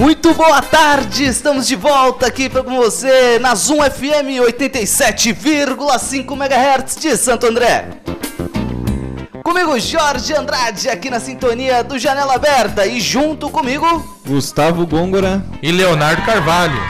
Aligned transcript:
Muito 0.00 0.32
boa 0.32 0.62
tarde, 0.62 1.26
estamos 1.26 1.66
de 1.66 1.76
volta 1.76 2.26
aqui 2.26 2.48
com 2.48 2.62
você 2.62 3.38
na 3.38 3.54
Zoom 3.54 3.82
FM 3.82 4.40
87,5 4.40 6.32
MHz 6.32 6.96
de 6.96 7.14
Santo 7.18 7.46
André. 7.46 7.86
Comigo, 9.44 9.78
Jorge 9.78 10.32
Andrade, 10.32 10.88
aqui 10.88 11.10
na 11.10 11.20
sintonia 11.20 11.84
do 11.84 11.98
Janela 11.98 12.36
Aberta 12.36 12.86
e 12.86 12.98
junto 12.98 13.50
comigo, 13.50 14.18
Gustavo 14.26 14.86
Gôngora 14.86 15.44
e 15.62 15.70
Leonardo 15.70 16.22
Carvalho. 16.22 16.80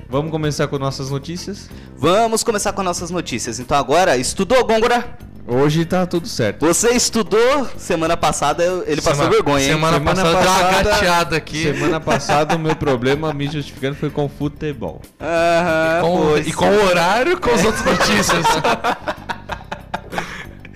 Vamos 0.10 0.32
começar 0.32 0.68
com 0.68 0.80
nossas 0.80 1.10
notícias? 1.10 1.70
Vamos 1.98 2.42
começar 2.42 2.72
com 2.72 2.82
nossas 2.82 3.12
notícias. 3.12 3.60
Então 3.60 3.78
agora, 3.78 4.16
estudou, 4.16 4.66
Gôngora? 4.66 5.18
Hoje 5.46 5.84
tá 5.86 6.06
tudo 6.06 6.28
certo. 6.28 6.66
Você 6.66 6.90
estudou 6.92 7.68
semana 7.78 8.16
passada, 8.16 8.64
ele 8.86 9.02
semana, 9.02 9.18
passou 9.18 9.30
vergonha, 9.30 9.64
hein? 9.64 9.72
Semana, 9.72 9.98
semana 9.98 10.22
passada, 10.22 10.46
passada 10.46 10.72
deu 10.72 10.72
uma 10.72 10.84
gateada 10.84 11.38
aqui. 11.38 11.64
Semana 11.64 12.00
passada 12.02 12.56
o 12.56 12.60
meu 12.60 12.76
problema, 12.76 13.34
me 13.34 13.48
justificando, 13.48 13.96
foi 13.96 14.10
com 14.10 14.30
futebol. 14.30 15.02
Aham, 15.22 15.98
e, 15.98 16.02
com, 16.02 16.50
e 16.50 16.54
com 16.54 16.70
o 16.70 16.86
horário, 16.88 17.40
com 17.40 17.50
as 17.50 17.64
outras 17.64 17.84
notícias. 17.86 18.46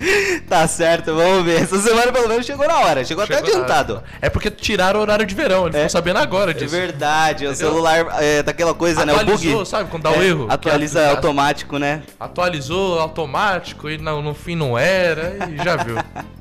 tá 0.48 0.66
certo, 0.66 1.14
vamos 1.14 1.44
ver. 1.44 1.62
Essa 1.62 1.78
semana 1.78 2.12
pelo 2.12 2.28
menos 2.28 2.44
chegou 2.46 2.66
na 2.66 2.78
hora, 2.80 3.04
chegou, 3.04 3.24
chegou 3.26 3.38
até 3.40 3.50
adiantado. 3.50 4.02
É 4.20 4.28
porque 4.28 4.50
tiraram 4.50 5.00
o 5.00 5.02
horário 5.02 5.24
de 5.24 5.34
verão, 5.34 5.66
ele 5.66 5.78
é, 5.78 5.88
sabendo 5.88 6.18
agora 6.18 6.52
disso. 6.52 6.74
É 6.74 6.80
verdade, 6.80 7.44
Entendeu? 7.44 7.52
o 7.52 7.56
celular 7.56 8.06
é 8.20 8.42
daquela 8.42 8.74
coisa, 8.74 9.02
Atualizou, 9.02 9.50
né? 9.50 9.54
O 9.54 9.58
bug. 9.58 9.68
sabe, 9.68 9.90
quando 9.90 10.02
dá 10.02 10.10
o 10.10 10.22
é, 10.22 10.26
erro. 10.26 10.46
Atualiza 10.48 11.00
é, 11.00 11.10
automático, 11.10 11.78
né? 11.78 12.02
Atualizou 12.18 13.00
automático 13.00 13.88
e 13.88 13.98
no, 13.98 14.22
no 14.22 14.34
fim 14.34 14.54
não 14.56 14.78
era, 14.78 15.36
e 15.50 15.62
já 15.62 15.76
viu. 15.76 15.96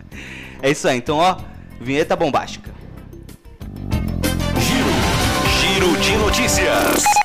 é 0.61 0.71
isso 0.71 0.87
aí, 0.87 0.97
então 0.97 1.17
ó, 1.17 1.37
vinheta 1.79 2.15
bombástica. 2.15 2.71
Giro, 4.57 4.89
giro 5.59 5.97
de 6.01 6.15
notícias. 6.17 7.20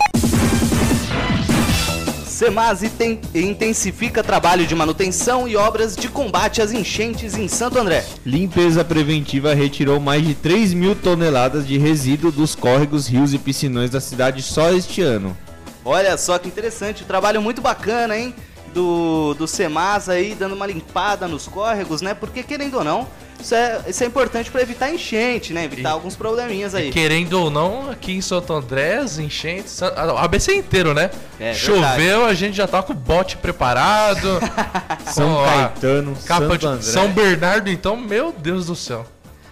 Semase 2.36 2.90
tem, 2.90 3.18
intensifica 3.34 4.22
trabalho 4.22 4.66
de 4.66 4.74
manutenção 4.74 5.48
e 5.48 5.56
obras 5.56 5.96
de 5.96 6.06
combate 6.06 6.60
às 6.60 6.70
enchentes 6.70 7.34
em 7.34 7.48
Santo 7.48 7.78
André. 7.78 8.04
Limpeza 8.26 8.84
preventiva 8.84 9.54
retirou 9.54 9.98
mais 9.98 10.22
de 10.22 10.34
3 10.34 10.74
mil 10.74 10.94
toneladas 10.94 11.66
de 11.66 11.78
resíduo 11.78 12.30
dos 12.30 12.54
córregos, 12.54 13.06
rios 13.06 13.32
e 13.32 13.38
piscinões 13.38 13.88
da 13.88 14.02
cidade 14.02 14.42
só 14.42 14.70
este 14.70 15.00
ano. 15.00 15.34
Olha 15.82 16.14
só 16.18 16.38
que 16.38 16.46
interessante, 16.46 17.04
um 17.04 17.06
trabalho 17.06 17.40
muito 17.40 17.62
bacana, 17.62 18.18
hein? 18.18 18.34
Do, 18.74 19.32
do 19.32 19.46
Semas 19.46 20.10
aí, 20.10 20.34
dando 20.34 20.54
uma 20.54 20.66
limpada 20.66 21.26
nos 21.26 21.48
córregos, 21.48 22.02
né? 22.02 22.12
Porque 22.12 22.42
querendo 22.42 22.76
ou 22.76 22.84
não, 22.84 23.08
isso 23.40 23.54
é, 23.54 23.80
isso 23.86 24.02
é 24.02 24.06
importante 24.06 24.50
para 24.50 24.62
evitar 24.62 24.90
enchente, 24.90 25.52
né? 25.52 25.64
Evitar 25.64 25.90
e, 25.90 25.92
alguns 25.92 26.16
probleminhas 26.16 26.74
aí. 26.74 26.90
querendo 26.90 27.34
ou 27.34 27.50
não, 27.50 27.90
aqui 27.90 28.12
em 28.12 28.20
Santo 28.20 28.52
André, 28.52 28.96
as 28.96 29.18
enchentes. 29.18 29.82
A 29.82 30.24
ABC 30.24 30.54
inteiro, 30.54 30.94
né? 30.94 31.10
É, 31.38 31.54
Choveu, 31.54 31.96
verdade. 31.96 32.30
a 32.30 32.34
gente 32.34 32.56
já 32.56 32.66
tá 32.66 32.82
com 32.82 32.92
o 32.92 32.96
bote 32.96 33.36
preparado. 33.36 34.40
São 35.12 35.44
Caetano, 35.44 36.16
capa 36.26 36.46
Santo 36.46 36.58
de 36.58 36.66
André. 36.66 36.82
São 36.82 37.08
Bernardo, 37.12 37.70
então, 37.70 37.96
meu 37.96 38.32
Deus 38.32 38.66
do 38.66 38.74
céu. 38.74 39.06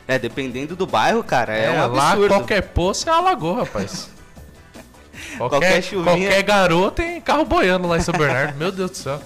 É, 0.06 0.19
dependendo 0.19 0.77
do 0.77 0.87
bairro, 0.87 1.23
cara, 1.23 1.56
é, 1.56 1.67
é 1.67 1.71
um 1.71 1.93
Lá 1.93 2.17
qualquer 2.28 2.62
poço 2.62 3.09
é 3.09 3.12
alagou, 3.12 3.55
rapaz. 3.55 4.11
qualquer, 5.39 5.59
qualquer 5.61 5.83
chuvinha... 5.83 6.05
Qualquer 6.05 6.43
garoto 6.43 7.03
tem 7.03 7.21
carro 7.21 7.44
boiando 7.44 7.89
lá 7.89 7.97
em 7.97 8.03
São 8.03 8.15
Bernardo, 8.15 8.56
meu 8.59 8.71
Deus 8.71 8.91
do 8.91 8.97
céu. 8.97 9.21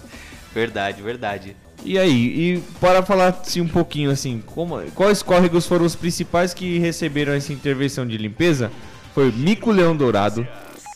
Verdade, 0.54 1.02
verdade. 1.02 1.56
E 1.84 1.98
aí, 1.98 2.12
e 2.56 2.62
para 2.80 3.02
falar 3.02 3.28
assim, 3.28 3.60
um 3.60 3.68
pouquinho 3.68 4.10
assim, 4.10 4.42
como, 4.44 4.80
quais 4.94 5.22
córregos 5.22 5.66
foram 5.66 5.84
os 5.86 5.94
principais 5.94 6.52
que 6.52 6.78
receberam 6.78 7.32
essa 7.32 7.52
intervenção 7.52 8.06
de 8.06 8.16
limpeza? 8.18 8.70
Foi 9.14 9.30
Mico 9.30 9.70
Leão 9.70 9.96
Dourado, 9.96 10.46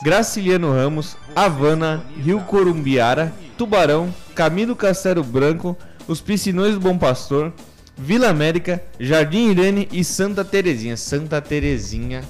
Graciliano 0.02 0.72
Ramos, 0.72 1.16
Havana, 1.34 2.04
Rio 2.16 2.40
Corumbiara, 2.40 3.32
Tubarão, 3.56 4.12
Camino 4.34 4.74
Castelo 4.74 5.22
Branco, 5.22 5.76
os 6.08 6.20
Piscinões 6.20 6.74
do 6.74 6.80
Bom 6.80 6.98
Pastor, 6.98 7.52
Vila 7.96 8.28
América, 8.28 8.82
Jardim 8.98 9.50
Irene 9.50 9.88
e 9.92 10.02
Santa 10.02 10.44
Terezinha. 10.44 10.96
Santa 10.96 11.40
Terezinha 11.40 12.22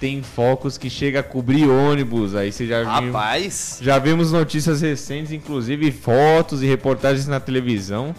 tem 0.00 0.22
focos 0.22 0.76
que 0.76 0.90
chega 0.90 1.20
a 1.20 1.22
cobrir 1.22 1.68
ônibus. 1.68 2.34
Aí 2.34 2.52
você 2.52 2.66
já 2.66 2.80
viu. 2.80 3.12
Rapaz! 3.12 3.78
Já 3.80 3.98
vimos 3.98 4.32
notícias 4.32 4.80
recentes, 4.80 5.32
inclusive 5.32 5.90
fotos 5.92 6.62
e 6.62 6.66
reportagens 6.66 7.26
na 7.26 7.40
televisão 7.40 8.14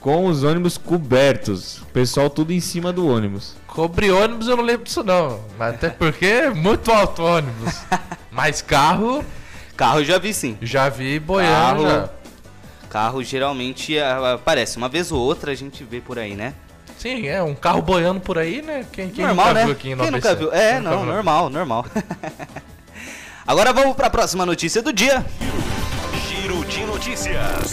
com 0.00 0.26
os 0.26 0.42
ônibus 0.42 0.76
cobertos. 0.76 1.78
O 1.82 1.86
pessoal 1.86 2.30
tudo 2.30 2.52
em 2.52 2.60
cima 2.60 2.92
do 2.92 3.06
ônibus. 3.06 3.54
Cobre 3.66 4.10
ônibus 4.10 4.48
eu 4.48 4.56
não 4.56 4.64
lembro 4.64 4.84
disso 4.84 5.04
não. 5.04 5.40
Mas 5.58 5.74
até 5.74 5.90
porque 5.90 6.26
é 6.26 6.50
muito 6.50 6.90
alto 6.90 7.22
ônibus. 7.22 7.74
Mas 8.30 8.62
carro. 8.62 9.24
Carro 9.76 10.02
já 10.02 10.18
vi 10.18 10.34
sim. 10.34 10.58
Já 10.60 10.88
vi 10.88 11.18
boiando. 11.18 11.82
Carro, 11.82 11.88
já. 11.88 12.10
carro 12.88 13.22
geralmente 13.22 13.98
aparece. 13.98 14.76
Uma 14.76 14.88
vez 14.88 15.12
ou 15.12 15.20
outra 15.20 15.52
a 15.52 15.54
gente 15.54 15.84
vê 15.84 16.00
por 16.00 16.18
aí, 16.18 16.34
né? 16.34 16.54
Sim, 17.00 17.26
é 17.28 17.42
um 17.42 17.54
carro 17.54 17.80
boiando 17.80 18.20
por 18.20 18.36
aí, 18.36 18.60
né? 18.60 18.84
Quem, 18.92 19.08
quem 19.08 19.24
normal, 19.24 19.46
nunca 19.46 19.58
né? 19.58 19.64
viu 19.64 19.72
aqui 19.72 19.94
no 19.94 20.02
quem 20.02 20.10
nunca 20.10 20.34
viu? 20.34 20.52
É, 20.52 20.78
não, 20.80 21.06
normal, 21.06 21.48
normal. 21.48 21.86
Agora 23.46 23.72
vamos 23.72 23.96
para 23.96 24.08
a 24.08 24.10
próxima 24.10 24.44
notícia 24.44 24.82
do 24.82 24.92
dia. 24.92 25.24
Giro 26.28 26.62
de 26.66 26.84
notícias. 26.84 27.72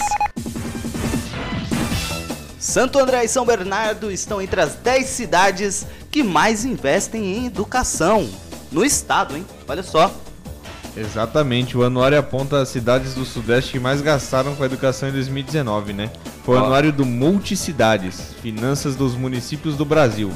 Santo 2.58 2.98
André 2.98 3.26
e 3.26 3.28
São 3.28 3.46
Bernardo 3.46 4.10
estão 4.10 4.42
entre 4.42 4.62
as 4.62 4.76
10 4.76 5.06
cidades 5.06 5.86
que 6.10 6.24
mais 6.24 6.64
investem 6.64 7.26
em 7.26 7.48
educação 7.48 8.30
no 8.72 8.86
estado, 8.86 9.36
hein? 9.36 9.46
Olha 9.68 9.84
só. 9.84 10.10
Exatamente, 10.96 11.78
o 11.78 11.84
anuário 11.84 12.18
aponta 12.18 12.62
as 12.62 12.70
cidades 12.70 13.14
do 13.14 13.26
Sudeste 13.26 13.74
que 13.74 13.80
mais 13.80 14.00
gastaram 14.00 14.56
com 14.56 14.64
a 14.64 14.66
educação 14.66 15.10
em 15.10 15.12
2019, 15.12 15.92
né? 15.92 16.10
Foi 16.48 16.56
o 16.56 16.64
anuário 16.64 16.94
do 16.94 17.06
Multicidades, 17.06 18.34
Finanças 18.42 18.96
dos 18.96 19.16
Municípios 19.16 19.76
do 19.76 19.84
Brasil, 19.84 20.32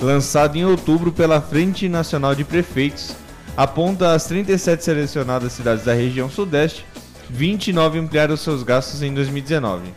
lançado 0.00 0.54
em 0.56 0.64
outubro 0.64 1.10
pela 1.10 1.40
Frente 1.40 1.88
Nacional 1.88 2.32
de 2.32 2.44
Prefeitos, 2.44 3.10
aponta 3.56 4.12
as 4.12 4.24
37 4.26 4.84
selecionadas 4.84 5.52
cidades 5.52 5.84
da 5.84 5.92
região 5.92 6.30
Sudeste, 6.30 6.86
29 7.28 7.98
ampliaram 7.98 8.36
seus 8.36 8.62
gastos 8.62 9.02
em 9.02 9.12
2019. 9.12 9.92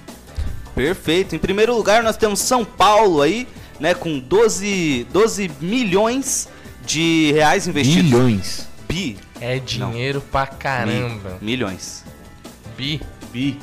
Perfeito. 0.73 1.35
Em 1.35 1.39
primeiro 1.39 1.75
lugar, 1.75 2.01
nós 2.01 2.17
temos 2.17 2.39
São 2.39 2.65
Paulo 2.65 3.21
aí, 3.21 3.47
né, 3.79 3.93
com 3.93 4.17
12, 4.17 5.05
12 5.13 5.51
milhões 5.61 6.49
de 6.85 7.33
reais 7.33 7.67
investidos. 7.67 8.03
Milhões. 8.05 8.67
Bi. 8.89 9.15
É 9.39 9.59
dinheiro 9.59 10.21
pra 10.31 10.47
caramba. 10.47 11.37
Mi- 11.39 11.51
milhões. 11.51 12.03
Bi. 12.75 12.99
Bi. 13.31 13.59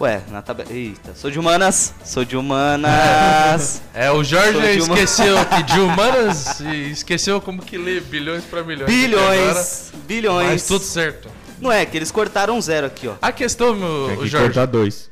Ué, 0.00 0.22
na 0.30 0.40
tabela. 0.40 0.72
Eita, 0.72 1.14
sou 1.14 1.30
de 1.30 1.38
humanas. 1.38 1.92
Sou 2.04 2.24
de 2.24 2.36
humanas. 2.36 3.82
É, 3.92 4.10
o 4.10 4.24
Jorge 4.24 4.52
de 4.52 4.80
uma- 4.82 4.94
esqueceu 4.98 5.36
que 5.46 5.62
de 5.64 5.78
humanas 5.80 6.60
e 6.60 6.90
esqueceu 6.92 7.40
como 7.40 7.60
que 7.60 7.76
lê 7.76 8.00
bilhões 8.00 8.44
pra 8.44 8.62
milhões. 8.62 8.86
bilhões. 8.90 9.92
bilhões. 10.06 10.48
Mas 10.48 10.66
tudo 10.66 10.84
certo. 10.84 11.28
Não 11.60 11.70
é, 11.70 11.84
que 11.84 11.96
eles 11.98 12.10
cortaram 12.10 12.58
zero 12.60 12.86
aqui, 12.86 13.06
ó. 13.08 13.14
A 13.20 13.30
questão, 13.30 13.74
meu, 13.74 14.06
Tem 14.08 14.18
que 14.20 14.28
Jorge, 14.28 14.46
cortar 14.46 14.66
dois. 14.66 15.10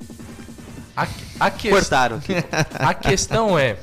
a, 0.96 1.06
a, 1.41 1.50
que- 1.50 1.69
Cortaram 1.69 2.17
aqui. 2.17 2.32
a 2.79 2.94
questão 2.94 3.58
é, 3.58 3.76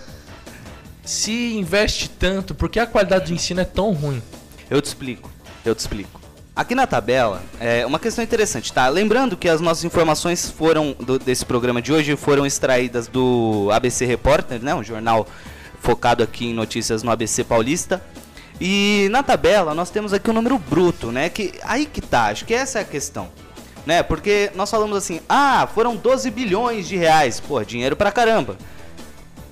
se 1.04 1.54
investe 1.56 2.10
tanto, 2.10 2.56
por 2.56 2.68
que 2.70 2.80
a 2.80 2.88
qualidade 2.88 3.26
do 3.28 3.34
ensino 3.34 3.62
é 3.62 3.66
tão 3.66 3.92
ruim? 3.94 4.24
Eu 4.70 4.82
te 4.82 4.86
explico, 4.86 5.30
eu 5.64 5.76
te 5.76 5.80
explico. 5.80 6.15
Aqui 6.56 6.74
na 6.74 6.88
tabela, 6.88 7.44
é 7.60 7.86
uma 7.86 8.00
questão 8.00 8.24
interessante, 8.24 8.72
tá? 8.72 8.88
Lembrando 8.88 9.36
que 9.36 9.50
as 9.50 9.60
nossas 9.60 9.84
informações 9.84 10.50
foram 10.50 10.96
do- 10.98 11.20
desse 11.20 11.46
programa 11.46 11.82
de 11.82 11.92
hoje 11.92 12.16
foram 12.16 12.46
extraídas 12.46 13.08
do 13.10 13.70
ABC 13.74 14.06
Repórter, 14.06 14.64
né? 14.64 14.74
Um 14.74 14.82
jornal 14.84 15.28
focado 15.82 16.24
aqui 16.24 16.46
em 16.48 16.54
notícias 16.54 17.04
no 17.04 17.12
ABC 17.12 17.44
Paulista. 17.44 18.02
E 18.60 19.10
na 19.12 19.22
tabela 19.22 19.74
nós 19.74 19.90
temos 19.90 20.14
aqui 20.14 20.30
o 20.30 20.34
número 20.34 20.58
bruto, 20.58 21.12
né? 21.12 21.28
Que 21.30 21.54
aí 21.62 21.86
que 21.86 22.00
tá, 22.00 22.28
acho 22.28 22.46
que 22.46 22.54
essa 22.54 22.80
é 22.80 22.84
a 22.84 22.86
questão. 22.86 23.28
Né? 23.86 24.02
Porque 24.02 24.50
nós 24.56 24.72
falamos 24.72 24.96
assim: 24.98 25.20
"Ah, 25.28 25.68
foram 25.76 25.98
12 25.98 26.32
bilhões 26.32 26.88
de 26.88 26.96
reais". 26.96 27.38
Pô, 27.42 27.62
dinheiro 27.66 27.98
pra 27.98 28.14
caramba. 28.14 28.58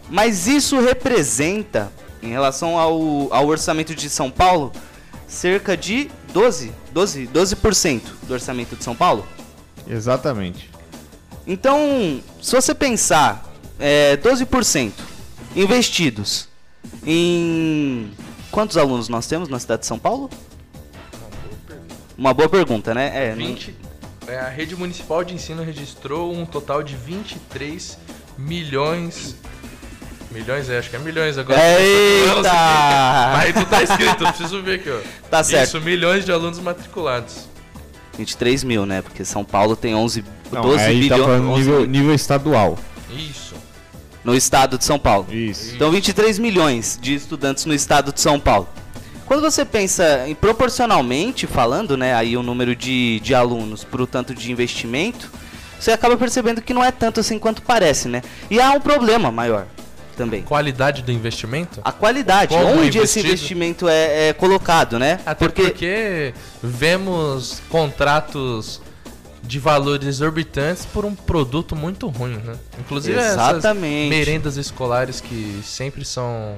Mas 0.10 0.48
isso 0.48 0.80
representa, 0.80 1.92
em 2.22 2.30
relação 2.30 2.78
ao, 2.80 3.28
ao 3.34 3.46
orçamento 3.46 3.94
de 3.94 4.10
São 4.10 4.32
Paulo, 4.32 4.72
cerca 5.28 5.76
de 5.76 6.10
12, 6.34 6.72
12, 6.92 7.28
12% 7.28 8.02
do 8.24 8.34
orçamento 8.34 8.76
de 8.76 8.84
São 8.84 8.96
Paulo. 8.96 9.26
Exatamente. 9.88 10.70
Então, 11.46 12.22
se 12.42 12.56
você 12.56 12.74
pensar 12.74 13.46
é, 13.80 14.18
12% 14.18 14.92
investidos 15.56 16.48
em. 17.06 18.12
Quantos 18.52 18.78
alunos 18.78 19.10
nós 19.10 19.26
temos 19.28 19.50
na 19.50 19.60
cidade 19.60 19.82
de 19.82 19.88
São 19.88 19.98
Paulo? 19.98 20.30
Uma 22.18 22.34
boa 22.34 22.48
pergunta, 22.48 22.94
né? 22.94 23.30
É, 23.30 23.36
não- 23.36 23.48
20, 23.48 23.76
é, 24.28 24.38
a 24.40 24.48
rede 24.48 24.76
municipal 24.76 25.24
de 25.24 25.34
ensino 25.34 25.64
registrou 25.64 26.32
um 26.34 26.46
total 26.46 26.84
de 26.84 26.96
23 26.96 27.98
milhões. 28.38 29.36
Milhões, 30.34 30.68
é, 30.68 30.80
acho 30.80 30.90
que 30.90 30.96
é 30.96 31.00
milhões 31.00 31.38
agora. 31.38 31.60
Eita! 31.80 32.42
Mas 33.38 33.54
tu 33.54 33.66
tá 33.66 33.84
escrito, 33.84 34.24
eu 34.24 34.28
preciso 34.34 34.64
ver 34.64 34.80
aqui, 34.80 34.90
ó. 34.90 35.00
Tá 35.30 35.44
certo. 35.44 35.68
Isso, 35.68 35.82
milhões 35.82 36.26
de 36.26 36.32
alunos 36.32 36.60
matriculados. 36.60 37.48
23 38.18 38.64
mil, 38.64 38.86
né? 38.86 39.04
Porque 39.04 39.24
São 39.24 39.46
Paulo 39.46 39.76
tem 39.76 39.94
11, 39.94 40.26
Não, 40.52 40.62
12 40.62 40.84
aí 40.84 41.08
tá 41.08 41.16
bilhões 41.16 41.22
falando 41.22 41.50
11 41.52 41.60
nível, 41.60 41.80
mil 41.82 41.88
nível 41.88 42.16
estadual. 42.16 42.80
Isso. 43.12 43.54
no 44.24 44.34
estado 44.34 44.78
de 44.80 44.86
São 44.86 44.98
Paulo. 44.98 45.28
Isso. 45.32 45.76
Então 45.76 45.92
23 45.92 46.40
milhões 46.40 46.98
de 47.00 47.14
estudantes 47.14 47.66
no 47.66 47.74
estado 47.74 48.12
de 48.12 48.20
São 48.20 48.40
Paulo. 48.40 48.68
Quando 49.28 49.42
você 49.42 49.64
pensa 49.64 50.28
em 50.28 50.34
proporcionalmente 50.34 51.46
falando, 51.46 51.96
né, 51.96 52.16
aí 52.16 52.36
o 52.36 52.42
número 52.42 52.76
de, 52.76 53.20
de 53.20 53.36
alunos 53.36 53.84
para 53.84 54.02
o 54.02 54.08
tanto 54.08 54.34
de 54.34 54.52
investimento, 54.52 55.32
você 55.80 55.92
acaba 55.92 56.18
percebendo 56.18 56.62
que 56.62 56.74
não 56.74 56.84
é 56.84 56.92
tanto 56.92 57.20
assim 57.20 57.38
quanto 57.38 57.62
parece, 57.62 58.08
né? 58.08 58.24
E 58.50 58.60
há 58.60 58.72
um 58.72 58.82
problema 58.82 59.32
maior 59.32 59.68
também. 60.13 60.44
Qualidade 60.44 61.01
do 61.01 61.12
investimento? 61.12 61.81
A 61.83 61.92
qualidade, 61.92 62.56
Como 62.56 62.68
onde 62.68 62.98
esse 63.00 63.19
investido? 63.19 63.27
investimento 63.27 63.88
é, 63.88 64.30
é 64.30 64.33
colocado, 64.33 64.98
né? 64.98 65.19
Até 65.25 65.48
porque... 65.48 66.33
vemos 66.62 67.62
contratos 67.69 68.81
de 69.44 69.60
valores 69.60 70.07
exorbitantes 70.07 70.86
por 70.86 71.04
um 71.04 71.13
produto 71.13 71.75
muito 71.75 72.07
ruim, 72.07 72.38
né? 72.38 72.56
Inclusive 72.80 73.19
Exatamente. 73.19 74.06
essas 74.06 74.10
merendas 74.10 74.57
escolares 74.57 75.19
que 75.19 75.60
sempre 75.63 76.06
são 76.06 76.56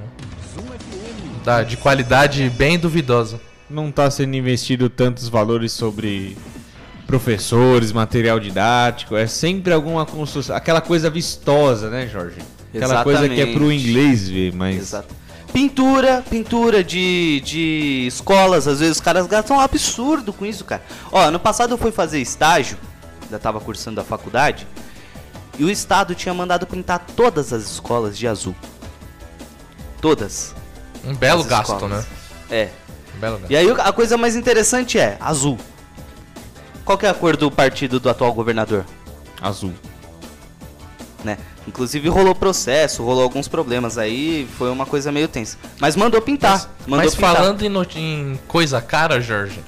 da, 1.44 1.62
de 1.62 1.76
qualidade 1.76 2.48
bem 2.50 2.78
duvidosa. 2.78 3.40
Não 3.68 3.90
tá 3.90 4.08
sendo 4.08 4.36
investido 4.36 4.88
tantos 4.88 5.28
valores 5.28 5.72
sobre 5.72 6.36
professores, 7.06 7.92
material 7.92 8.38
didático. 8.38 9.16
É 9.16 9.26
sempre 9.26 9.72
alguma 9.72 10.06
construção. 10.06 10.54
Aquela 10.54 10.80
coisa 10.80 11.10
vistosa, 11.10 11.90
né, 11.90 12.06
Jorge? 12.06 12.38
Aquela 12.74 13.02
coisa 13.02 13.28
que 13.28 13.40
é 13.40 13.46
pro 13.46 13.70
Exatamente. 13.72 13.88
inglês 13.88 14.28
ver, 14.28 14.52
mas. 14.54 14.76
Exato. 14.76 15.14
Pintura, 15.52 16.22
pintura 16.28 16.84
de, 16.84 17.40
de 17.42 18.06
escolas, 18.08 18.68
às 18.68 18.80
vezes 18.80 18.96
os 18.96 19.00
caras 19.00 19.26
gastam 19.26 19.56
um 19.56 19.60
absurdo 19.60 20.32
com 20.32 20.44
isso, 20.44 20.64
cara. 20.64 20.82
Ó, 21.10 21.18
ano 21.20 21.40
passado 21.40 21.72
eu 21.72 21.78
fui 21.78 21.90
fazer 21.90 22.20
estágio, 22.20 22.76
ainda 23.22 23.38
tava 23.38 23.58
cursando 23.58 23.98
a 24.00 24.04
faculdade, 24.04 24.66
e 25.58 25.64
o 25.64 25.70
estado 25.70 26.14
tinha 26.14 26.34
mandado 26.34 26.66
pintar 26.66 27.06
todas 27.16 27.54
as 27.54 27.62
escolas 27.62 28.18
de 28.18 28.28
azul. 28.28 28.54
Todas. 30.00 30.54
Um 31.04 31.14
belo 31.14 31.40
as 31.40 31.46
gasto, 31.46 31.72
escolas. 31.72 32.04
né? 32.04 32.06
É. 32.50 32.68
Um 33.16 33.20
belo 33.20 33.38
gasto. 33.38 33.50
E 33.50 33.56
aí 33.56 33.70
a 33.70 33.92
coisa 33.92 34.18
mais 34.18 34.36
interessante 34.36 34.98
é 34.98 35.16
azul. 35.20 35.56
Qual 36.84 36.98
que 36.98 37.06
é 37.06 37.08
a 37.08 37.14
cor 37.14 37.36
do 37.36 37.50
partido 37.50 37.98
do 37.98 38.10
atual 38.10 38.32
governador? 38.34 38.84
Azul. 39.40 39.72
Né? 41.26 41.38
Inclusive 41.68 42.08
rolou 42.08 42.34
processo, 42.34 43.04
rolou 43.04 43.22
alguns 43.22 43.48
problemas 43.48 43.98
aí, 43.98 44.48
foi 44.56 44.70
uma 44.70 44.86
coisa 44.86 45.12
meio 45.12 45.28
tensa. 45.28 45.58
Mas 45.78 45.96
mandou 45.96 46.22
pintar. 46.22 46.52
Mas, 46.52 46.68
mandou 46.86 47.04
mas 47.04 47.14
pintar. 47.14 47.36
falando 47.36 47.62
em, 47.62 48.00
em 48.00 48.40
coisa 48.48 48.80
cara, 48.80 49.20
Jorge, 49.20 49.60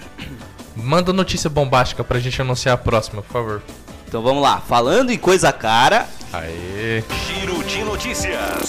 manda 0.75 1.13
notícia 1.13 1.51
bombástica 1.51 2.03
pra 2.03 2.19
gente 2.19 2.41
anunciar 2.41 2.75
a 2.75 2.79
próxima, 2.79 3.21
por 3.21 3.33
favor. 3.33 3.63
Então 4.07 4.23
vamos 4.23 4.43
lá, 4.43 4.63
falando 4.67 5.11
em 5.11 5.19
coisa 5.19 5.53
cara, 5.53 6.09
Aê. 6.33 7.03
Giro 7.27 7.65
de 7.65 7.83
notícias. 7.85 8.69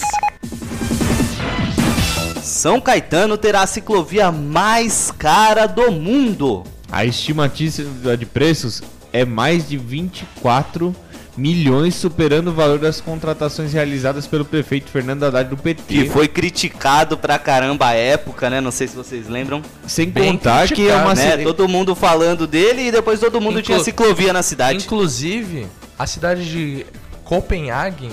São 2.41 2.79
Caetano 2.79 3.37
terá 3.37 3.63
a 3.63 3.67
ciclovia 3.67 4.31
mais 4.31 5.11
cara 5.11 5.67
do 5.67 5.91
mundo. 5.91 6.63
A 6.89 7.03
estimativa 7.03 8.15
de 8.15 8.25
preços 8.25 8.81
é 9.11 9.25
mais 9.25 9.67
de 9.67 9.77
24 9.77 10.95
milhões, 11.39 11.95
superando 11.95 12.49
o 12.49 12.53
valor 12.53 12.77
das 12.77 12.99
contratações 12.99 13.71
realizadas 13.71 14.27
pelo 14.27 14.43
prefeito 14.43 14.91
Fernando 14.91 15.23
Haddad 15.23 15.49
do 15.49 15.57
PT. 15.57 15.83
Que 15.87 16.09
foi 16.09 16.27
criticado 16.27 17.17
pra 17.17 17.39
caramba 17.39 17.87
à 17.87 17.93
época, 17.93 18.49
né? 18.49 18.59
Não 18.59 18.71
sei 18.71 18.87
se 18.87 18.95
vocês 18.95 19.27
lembram. 19.29 19.61
Sem 19.87 20.09
bem 20.09 20.33
contar 20.33 20.67
que 20.67 20.89
é 20.89 20.95
uma 20.95 21.15
né? 21.15 21.37
Todo 21.37 21.67
mundo 21.67 21.95
falando 21.95 22.45
dele 22.45 22.87
e 22.87 22.91
depois 22.91 23.19
todo 23.19 23.39
mundo 23.39 23.59
Inclu- 23.59 23.63
tinha 23.63 23.79
ciclovia 23.79 24.33
na 24.33 24.43
cidade. 24.43 24.83
Inclusive, 24.83 25.67
a 25.97 26.05
cidade 26.05 26.49
de 26.49 26.85
Copenhague 27.23 28.09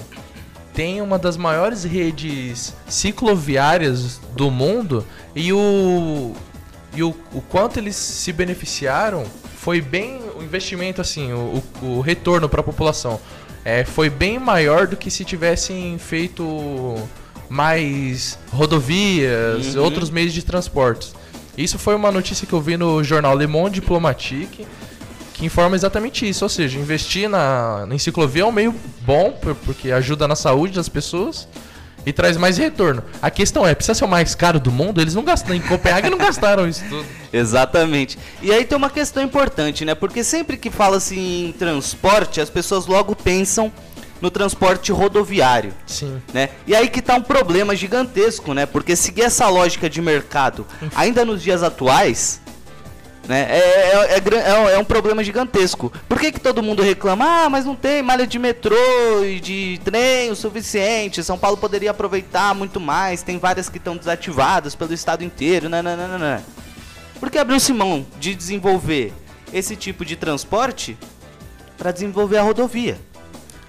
tem 0.73 1.00
uma 1.02 1.18
das 1.18 1.37
maiores 1.37 1.85
redes 1.85 2.75
cicloviárias 2.88 4.21
do 4.37 4.50
mundo 4.50 5.04
e 5.35 5.52
o 5.52 6.35
e 6.95 7.02
o, 7.02 7.14
o 7.33 7.40
quanto 7.42 7.78
eles 7.78 7.95
se 7.97 8.33
beneficiaram 8.33 9.25
foi 9.66 9.80
bem 9.80 10.20
o 10.38 10.44
investimento 10.44 11.00
assim, 11.00 11.32
o, 11.32 11.61
o, 11.82 12.00
retorno 12.00 12.49
para 12.49 12.61
a 12.61 12.62
população 12.62 13.18
é, 13.64 13.85
foi 13.85 14.08
bem 14.08 14.38
maior 14.38 14.87
do 14.87 14.96
que 14.96 15.11
se 15.11 15.25
tivessem 15.25 15.99
feito 15.99 16.94
mais 17.50 18.38
rodovias, 18.52 19.75
Uhum. 19.75 19.82
outros 19.82 20.08
meios 20.08 20.32
de 20.32 20.44
transportes. 20.44 21.12
Isso 21.58 21.80
foi 21.80 21.96
uma 21.96 22.12
notícia 22.12 22.46
que 22.46 22.52
eu 22.52 22.61
vi 22.61 22.76
no 22.76 23.02
jornal 23.02 23.37
Le 23.37 23.49
Monde 23.49 23.80
Diplomatique, 23.80 24.64
que 25.35 25.44
informa 25.44 25.75
exatamente 25.75 26.28
isso, 26.28 26.44
ou 26.44 26.49
seja, 26.49 26.78
investir 26.78 27.28
na, 27.28 27.87
na 27.87 27.99
ciclovia 27.99 28.42
é 28.42 28.46
um 28.46 28.52
meio 28.52 28.73
bom, 29.00 29.32
por- 29.32 29.56
porque 29.56 29.90
ajuda 29.90 30.28
na 30.28 30.37
saúde 30.37 30.75
das 30.75 30.88
pessoas 30.88 31.49
e 32.06 32.12
traz 32.12 32.36
mais 32.36 32.56
retorno. 32.56 33.02
A 33.20 33.30
questão 33.30 33.66
é, 33.66 33.75
precisa 33.75 33.94
ser 33.94 34.04
o 34.04 34.08
mais 34.08 34.34
caro 34.36 34.60
do 34.60 34.70
mundo? 34.70 35.00
Eles 35.00 35.14
não 35.14 35.25
gastaram, 35.25 35.56
em 35.56 35.60
Copenhague 35.60 36.08
não 36.08 36.16
gastaram 36.16 36.68
isso 36.68 36.84
tudo. 36.88 37.04
Exatamente. 37.32 38.16
E 38.40 38.52
aí 38.52 38.64
tem 38.64 38.78
uma 38.78 38.88
questão 38.88 39.22
importante, 39.22 39.84
né? 39.84 39.94
Porque 39.94 40.22
sempre 40.22 40.56
que 40.56 40.70
fala-se 40.70 41.18
em 41.18 41.52
transporte, 41.52 42.40
as 42.40 42.48
pessoas 42.48 42.86
logo 42.86 43.16
pensam 43.16 43.72
no 44.20 44.30
transporte 44.30 44.92
rodoviário, 44.92 45.75
Sim. 45.84 46.22
né? 46.32 46.50
E 46.66 46.75
aí 46.75 46.88
que 46.88 47.02
tá 47.02 47.16
um 47.16 47.22
problema 47.22 47.75
gigantesco, 47.75 48.54
né? 48.54 48.64
Porque 48.64 48.94
seguir 48.94 49.22
essa 49.22 49.48
lógica 49.48 49.90
de 49.90 50.00
mercado, 50.00 50.64
ainda 50.94 51.25
nos 51.25 51.42
dias 51.42 51.62
atuais, 51.62 52.40
né? 53.26 53.47
É, 53.50 53.59
é, 53.59 54.18
é 54.18 54.50
é 54.50 54.59
um- 54.59 54.68
é 54.71 54.78
um 54.78 54.85
problema 54.85 55.23
gigantesco. 55.25 55.92
Por 56.09 56.18
que, 56.18 56.33
que 56.33 56.40
todo 56.40 56.62
mundo 56.62 56.83
reclama? 56.83 57.25
Ah, 57.45 57.49
mas 57.50 57.64
não 57.64 57.75
tem 57.75 58.02
malha 58.02 58.26
de 58.26 58.38
metrô 58.38 58.76
e 59.25 59.40
de 59.40 59.80
trem 59.85 60.30
o 60.30 60.37
suficiente. 60.37 61.23
São 61.25 61.37
Paulo 61.38 61.56
poderia 61.56 61.90
aproveitar 61.90 62.54
muito 62.54 62.78
mais. 62.80 63.23
Tem 63.23 63.38
várias 63.38 63.68
que 63.68 63.78
estão 63.78 63.97
desativadas 63.97 64.75
pelo 64.75 64.92
estado 64.95 65.25
inteiro. 65.25 65.68
Nananana. 65.68 66.42
Por 67.18 67.30
que 67.30 67.38
abriu-se 67.38 67.73
mão 67.73 68.06
de 68.21 68.35
desenvolver 68.35 69.12
esse 69.52 69.75
tipo 69.75 70.04
de 70.04 70.16
transporte 70.16 70.97
para 71.78 71.90
desenvolver 71.90 72.38
a 72.38 72.42
rodovia? 72.42 72.99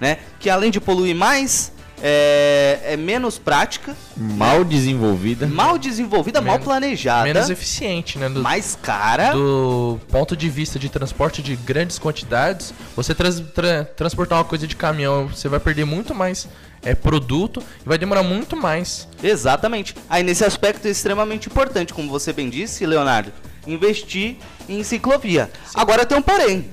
Né? 0.00 0.18
Que 0.38 0.48
além 0.50 0.70
de 0.70 0.80
poluir 0.80 1.16
mais, 1.16 1.72
é, 2.02 2.80
é 2.92 2.96
menos 2.96 3.38
prática, 3.38 3.96
Mal 4.16 4.64
desenvolvida. 4.64 5.46
mal 5.46 5.78
desenvolvida, 5.78 6.40
mal 6.40 6.52
Menos- 6.54 6.64
planejada, 6.64 7.24
Menos 7.24 7.50
eficiente, 7.50 8.18
né? 8.18 8.28
Do, 8.28 8.40
mais 8.40 8.76
cara. 8.80 9.32
do 9.32 10.00
ponto 10.10 10.36
de 10.36 10.48
vista 10.48 10.78
de 10.78 10.88
transporte 10.88 11.42
de 11.42 11.56
grandes 11.56 11.98
quantidades, 11.98 12.72
você 12.94 13.14
trans- 13.14 13.40
tra- 13.54 13.84
transportar 13.84 14.38
uma 14.38 14.44
coisa 14.44 14.66
de 14.66 14.76
caminhão, 14.76 15.28
você 15.28 15.48
vai 15.48 15.60
perder 15.60 15.84
muito 15.84 16.14
mais 16.14 16.48
é, 16.82 16.94
produto 16.94 17.62
e 17.84 17.88
vai 17.88 17.98
demorar 17.98 18.22
muito 18.22 18.56
mais. 18.56 19.08
Exatamente. 19.22 19.94
Aí 20.08 20.22
nesse 20.22 20.44
aspecto 20.44 20.86
é 20.86 20.90
extremamente 20.90 21.48
importante, 21.48 21.92
como 21.92 22.08
você 22.08 22.32
bem 22.32 22.48
disse, 22.48 22.86
Leonardo, 22.86 23.32
investir 23.66 24.36
em 24.68 24.82
ciclovia. 24.82 25.50
Agora 25.74 26.06
tem 26.06 26.16
um 26.16 26.22
porém. 26.22 26.68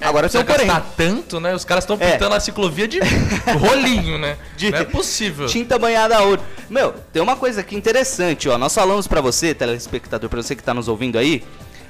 Agora 0.00 0.28
tem 0.28 0.40
Você 0.40 0.44
um 0.44 0.46
porém. 0.46 0.66
gastar 0.66 0.92
tanto, 0.96 1.40
né? 1.40 1.54
Os 1.54 1.64
caras 1.64 1.82
estão 1.84 1.96
É. 1.98 2.12
pintando 2.12 2.34
a 2.34 2.40
ciclovia 2.40 2.86
de 2.86 3.00
rolinho, 3.58 4.16
né? 4.18 4.36
De- 4.56 4.70
Não 4.70 4.78
é 4.78 4.84
possível. 4.84 5.46
Tinta 5.46 5.78
banhada 5.78 6.16
a 6.16 6.22
ouro. 6.22 6.40
Meu, 6.70 6.92
tem 7.12 7.20
uma 7.20 7.34
coisa 7.36 7.60
aqui 7.62 7.74
interessante, 7.74 8.48
ó. 8.48 8.56
Nós 8.56 8.72
falamos 8.74 9.06
pra 9.08 9.20
você, 9.20 9.52
telespectador, 9.54 10.30
pra 10.30 10.40
você 10.42 10.54
que 10.54 10.62
tá 10.62 10.72
nos 10.72 10.86
ouvindo 10.88 11.18
aí, 11.18 11.42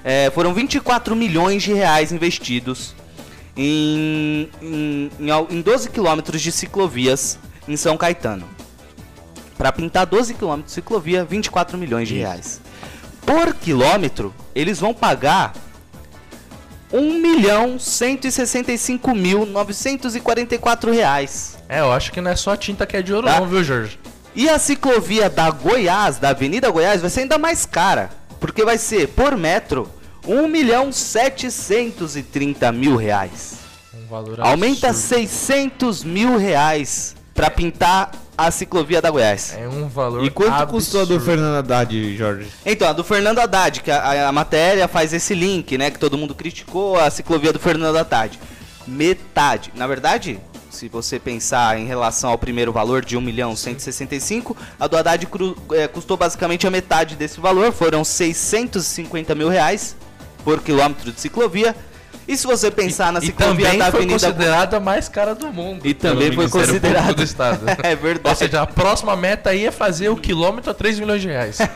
é, 0.02 0.30
foram 0.34 0.54
24 0.54 1.14
milhões 1.14 1.62
de 1.62 1.72
reais 1.74 2.10
investidos 2.10 2.94
em, 3.56 4.48
em, 4.62 5.10
em, 5.20 5.30
al- 5.30 5.48
em 5.50 5.60
12 5.60 5.90
quilômetros 5.90 6.40
de 6.40 6.50
ciclovias 6.52 7.38
em 7.66 7.76
São 7.76 7.96
Caetano. 7.96 8.48
Pra 9.56 9.72
pintar 9.72 10.06
12 10.06 10.34
quilômetros 10.34 10.70
de 10.70 10.74
ciclovia, 10.76 11.24
24 11.24 11.76
milhões 11.76 12.06
de 12.08 12.14
reais. 12.14 12.60
Por 13.26 13.52
quilômetro, 13.54 14.32
eles 14.54 14.78
vão 14.78 14.94
pagar 14.94 15.52
1 16.92 17.21
milhão 17.21 17.78
165 17.78 19.14
mil 19.14 19.45
944 19.47 20.90
reais. 20.92 21.59
É, 21.68 21.80
eu 21.80 21.92
acho 21.92 22.11
que 22.12 22.21
não 22.21 22.30
é 22.30 22.37
só 22.37 22.52
a 22.52 22.57
tinta 22.57 22.87
que 22.87 22.97
é 22.97 23.02
de 23.02 23.12
ouro, 23.12 23.26
Tá. 23.26 23.38
não, 23.40 23.47
viu, 23.47 23.62
Jorge? 23.62 23.99
E 24.35 24.49
a 24.49 24.59
ciclovia 24.59 25.28
da 25.28 25.50
Goiás, 25.50 26.18
da 26.18 26.30
Avenida 26.30 26.71
Goiás, 26.71 27.00
vai 27.00 27.11
ser 27.11 27.21
ainda 27.21 27.38
mais 27.38 27.66
cara. 27.66 28.11
Porque 28.40 28.64
vai 28.64 28.78
ser, 28.78 29.09
por 29.09 29.37
metro, 29.37 29.90
1 30.26 30.47
milhão 30.49 30.92
730 30.92 32.71
mil 32.73 32.97
reais. 32.97 33.59
Um 33.95 34.07
valor 34.07 34.40
Aumenta 34.40 34.88
absurdo. 34.90 35.16
600 35.28 36.04
mil 36.04 36.37
reais 36.38 37.16
pra 37.35 37.50
pintar 37.50 38.12
a 38.38 38.50
ciclovia 38.52 39.02
da 39.02 39.11
Goiás. 39.11 39.54
É 39.59 39.68
um 39.68 39.88
valor 39.88 40.25
E 40.25 40.30
quanto 40.30 40.52
absurdo. 40.52 40.73
custou 40.73 41.02
a 41.02 41.04
do 41.04 41.18
Fernando 41.21 41.57
Haddad, 41.57 42.16
Jorge? 42.16 42.47
Então, 42.64 42.88
a 42.88 42.92
do 42.92 43.02
Fernando 43.02 43.40
Haddad, 43.40 43.83
que 43.83 43.90
a, 43.90 43.99
a- 43.99 44.28
a 44.28 44.33
matéria 44.33 44.87
faz 44.87 45.12
esse 45.12 45.35
link, 45.35 45.76
né? 45.76 45.90
Que 45.90 45.99
todo 45.99 46.16
mundo 46.16 46.35
criticou 46.37 46.97
a 46.99 47.11
ciclovia 47.11 47.52
do 47.52 47.59
Fernando 47.59 47.97
Haddad. 47.99 48.38
Metade. 48.87 49.73
Na 49.75 49.87
verdade, 49.87 50.38
se 50.71 50.88
você 50.88 51.18
pensar 51.18 51.78
em 51.78 51.87
relação 51.87 52.30
ao 52.30 52.38
primeiro 52.38 52.73
valor 52.73 53.04
de 53.04 53.16
1 53.16 53.21
milhão 53.21 53.54
165, 53.57 54.57
a 54.78 54.87
do 54.87 54.97
Haddad 54.97 55.26
cru- 55.26 55.57
é, 55.73 55.87
custou 55.88 56.16
basicamente 56.16 56.66
a 56.66 56.71
metade 56.71 57.16
desse 57.16 57.40
valor. 57.40 57.73
Foram 57.73 58.04
650 58.04 59.35
mil 59.35 59.49
reais 59.49 59.97
por 60.45 60.61
quilômetro 60.62 61.12
de 61.12 61.21
ciclovia. 61.21 61.75
E 62.28 62.37
se 62.37 62.47
você 62.47 62.70
pensar 62.70 63.11
na 63.11 63.20
E 63.20 63.26
ciclovia 63.26 63.64
também 63.64 63.78
da 63.78 63.90
foi 63.90 64.00
Avenida... 64.00 64.26
considerada 64.26 64.76
a 64.76 64.80
mais 64.80 65.08
cara 65.08 65.35
do 65.35 65.50
mundo. 65.50 65.87
E 65.87 65.94
também 65.94 66.30
foi 66.30 66.47
considerada. 66.47 67.14
Do 67.14 67.23
Estado. 67.23 67.62
é 67.82 67.97
verdade. 67.97 68.28
Ou 68.28 68.37
seja, 68.37 68.61
a 68.61 68.66
próxima 68.66 69.16
meta 69.16 69.49
aí 69.49 69.64
é 69.64 69.70
fazer 69.70 70.11
o 70.11 70.16
quilômetro 70.16 70.70
a 70.70 70.75
3 70.75 71.00
milhões 71.00 71.23
de 71.23 71.28
reais. 71.28 71.58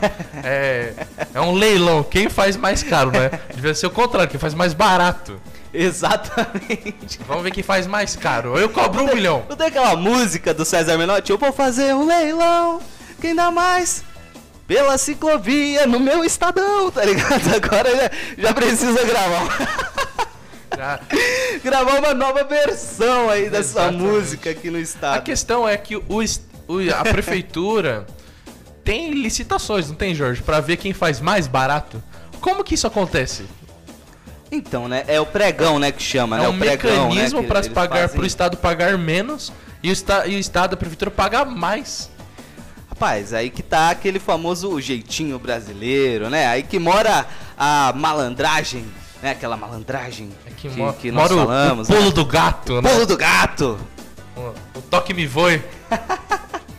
É, 0.45 0.93
é 1.33 1.39
um 1.39 1.53
leilão. 1.53 2.03
Quem 2.03 2.29
faz 2.29 2.57
mais 2.57 2.83
caro, 2.83 3.11
né? 3.11 3.31
Devia 3.55 3.73
ser 3.73 3.87
o 3.87 3.89
contrário, 3.89 4.29
quem 4.29 4.39
faz 4.39 4.53
mais 4.53 4.73
barato. 4.73 5.39
Exatamente. 5.73 7.19
Vamos 7.25 7.43
ver 7.43 7.51
quem 7.51 7.63
faz 7.63 7.87
mais 7.87 8.15
caro. 8.15 8.57
Eu 8.57 8.69
cobro 8.69 9.03
um 9.03 9.15
milhão. 9.15 9.43
Não 9.49 9.55
tem 9.55 9.67
aquela 9.67 9.95
música 9.95 10.53
do 10.53 10.65
César 10.65 10.97
Menotti? 10.97 11.31
Eu 11.31 11.37
vou 11.37 11.53
fazer 11.53 11.95
um 11.95 12.05
leilão, 12.05 12.81
quem 13.21 13.33
dá 13.33 13.49
mais? 13.49 14.03
Pela 14.67 14.97
ciclovia 14.97 15.87
no 15.87 15.99
meu 15.99 16.23
estadão, 16.23 16.91
tá 16.91 17.03
ligado? 17.05 17.41
Agora 17.55 17.95
já, 17.95 18.11
já 18.37 18.53
precisa 18.53 19.03
gravar. 19.03 19.92
Já. 20.75 20.99
gravar 21.63 21.99
uma 21.99 22.13
nova 22.13 22.43
versão 22.43 23.29
aí 23.29 23.49
dessa 23.49 23.81
Exatamente. 23.81 24.01
música 24.03 24.49
aqui 24.49 24.69
no 24.69 24.77
A 24.77 24.81
estado. 24.81 25.23
questão 25.23 25.67
é 25.67 25.77
que 25.77 25.95
o, 25.95 26.03
o- 26.09 26.93
a 26.95 27.03
prefeitura 27.03 28.05
tem 28.83 29.11
licitações, 29.11 29.87
não 29.89 29.95
tem, 29.95 30.13
Jorge? 30.15 30.41
Pra 30.41 30.59
ver 30.59 30.77
quem 30.77 30.93
faz 30.93 31.19
mais 31.21 31.47
barato. 31.47 32.01
Como 32.41 32.63
que 32.63 32.75
isso 32.75 32.87
acontece? 32.87 33.45
Então, 34.51 34.87
né? 34.87 35.03
É 35.07 35.19
o 35.19 35.25
pregão, 35.25 35.79
né? 35.79 35.91
Que 35.91 36.03
chama, 36.03 36.37
né? 36.37 36.45
é 36.45 36.49
um 36.49 36.55
o 36.55 36.59
pregão, 36.59 37.07
mecanismo 37.09 37.41
né, 37.41 37.47
para 37.47 37.67
pagar 37.69 38.09
pro 38.09 38.25
Estado 38.25 38.57
pagar 38.57 38.97
menos 38.97 39.51
e 39.81 39.89
o, 39.89 39.91
esta, 39.91 40.27
e 40.27 40.35
o 40.35 40.39
Estado, 40.39 40.73
a 40.73 40.77
prefeitura, 40.77 41.09
pagar 41.09 41.45
mais. 41.45 42.11
Rapaz, 42.89 43.33
aí 43.33 43.49
que 43.49 43.63
tá 43.63 43.89
aquele 43.89 44.19
famoso 44.19 44.79
jeitinho 44.79 45.39
brasileiro, 45.39 46.29
né? 46.29 46.45
Aí 46.47 46.61
que 46.61 46.77
mora 46.77 47.25
a 47.57 47.91
malandragem, 47.95 48.85
né? 49.23 49.31
Aquela 49.31 49.55
malandragem 49.57 50.29
É 50.45 50.49
que, 50.51 50.69
que, 50.69 50.77
mo- 50.77 50.93
que 50.93 51.11
nós 51.11 51.31
mora 51.31 51.33
o- 51.43 51.45
falamos. 51.47 51.89
o 51.89 51.93
pulo 51.93 52.05
né? 52.05 52.11
do 52.11 52.25
gato, 52.25 52.81
né? 52.81 52.89
Pulo 52.93 53.05
do 53.07 53.17
gato! 53.17 53.79
O, 54.35 54.41
o 54.77 54.81
toque 54.89 55.13
me 55.13 55.25
voe. 55.25 55.61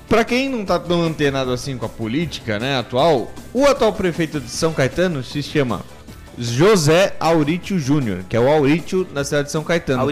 Pra 0.08 0.22
quem 0.24 0.48
não 0.48 0.64
tá 0.64 0.78
tão 0.78 1.02
antenado 1.02 1.50
assim 1.50 1.76
com 1.78 1.86
a 1.86 1.88
política, 1.88 2.58
né, 2.58 2.78
atual, 2.78 3.32
o 3.52 3.64
atual 3.64 3.92
prefeito 3.92 4.38
de 4.38 4.48
São 4.50 4.72
Caetano 4.72 5.24
se 5.24 5.42
chama 5.42 5.80
José 6.38 7.16
Aurítio 7.18 7.78
Júnior, 7.78 8.22
que 8.28 8.36
é 8.36 8.40
o 8.40 8.48
Aurítio 8.48 9.04
da 9.04 9.24
cidade 9.24 9.46
de 9.46 9.52
São 9.52 9.64
Caetano, 9.64 10.02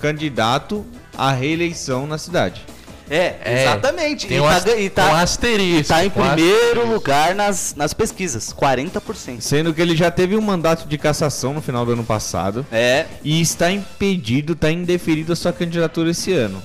candidato 0.00 0.84
à 1.16 1.30
reeleição 1.32 2.06
na 2.06 2.18
cidade. 2.18 2.66
É, 3.10 3.36
É, 3.44 3.62
exatamente. 3.64 4.28
Tem 4.28 4.36
e, 4.36 4.40
um, 4.40 4.44
tá, 4.44 4.76
e 4.78 4.86
um 4.86 4.90
tá, 4.90 5.20
asterisco. 5.20 5.88
tá 5.92 6.04
em 6.04 6.06
um 6.06 6.10
primeiro 6.10 6.60
asterisco. 6.82 6.86
lugar 6.92 7.34
nas, 7.34 7.74
nas 7.76 7.92
pesquisas, 7.92 8.54
40%. 8.54 9.40
Sendo 9.40 9.74
que 9.74 9.82
ele 9.82 9.96
já 9.96 10.10
teve 10.12 10.36
um 10.36 10.40
mandato 10.40 10.86
de 10.86 10.96
cassação 10.96 11.52
no 11.52 11.60
final 11.60 11.84
do 11.84 11.92
ano 11.92 12.04
passado 12.04 12.64
É, 12.70 13.06
e 13.24 13.40
está 13.40 13.70
impedido, 13.70 14.52
está 14.52 14.70
indeferido 14.70 15.32
a 15.32 15.36
sua 15.36 15.52
candidatura 15.52 16.10
esse 16.10 16.32
ano. 16.32 16.62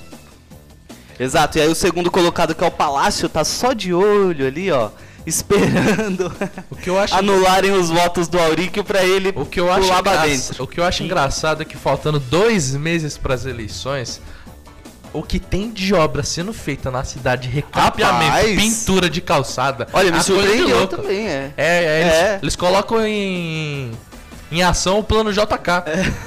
exato. 1.18 1.58
E 1.58 1.62
aí 1.62 1.68
o 1.68 1.74
segundo 1.74 2.10
colocado, 2.10 2.54
que 2.54 2.62
é 2.62 2.66
o 2.66 2.70
Palácio, 2.70 3.28
tá 3.28 3.44
só 3.44 3.72
de 3.72 3.92
olho 3.92 4.46
ali, 4.46 4.70
ó, 4.70 4.90
esperando 5.26 6.32
O 6.70 6.76
que 6.76 6.88
eu 6.88 6.98
acho 6.98 7.12
anularem 7.18 7.72
os 7.72 7.90
votos 7.90 8.28
do 8.28 8.38
Auríquio 8.38 8.84
pra 8.84 9.02
ele 9.04 9.32
O 9.34 9.44
que 9.44 9.58
eu 9.58 9.72
acho, 9.72 9.88
pular 9.88 9.98
engra- 10.28 10.62
o 10.62 10.66
que 10.68 10.78
eu 10.78 10.84
acho 10.84 11.02
engraçado 11.02 11.62
é 11.62 11.64
que 11.64 11.76
faltando 11.76 12.20
dois 12.20 12.74
meses 12.76 13.18
para 13.18 13.34
as 13.34 13.44
eleições, 13.44 14.20
o 15.12 15.22
que 15.22 15.38
tem 15.38 15.70
de 15.70 15.94
obra 15.94 16.22
sendo 16.22 16.52
feita 16.52 16.90
na 16.90 17.04
cidade, 17.04 17.48
recapeamento, 17.48 18.60
pintura 18.60 19.08
de 19.08 19.20
calçada. 19.20 19.86
Olha, 19.92 20.10
me 20.10 20.18
a 20.18 20.22
surpreendeu 20.22 20.86
também, 20.86 21.26
é. 21.26 21.52
É, 21.56 21.84
é, 21.84 22.00
eles, 22.00 22.14
É. 22.14 22.38
eles 22.42 22.56
colocam 22.56 23.04
em, 23.06 23.92
em 24.50 24.62
ação 24.62 24.98
o 24.98 25.04
plano 25.04 25.32
JK. 25.32 25.70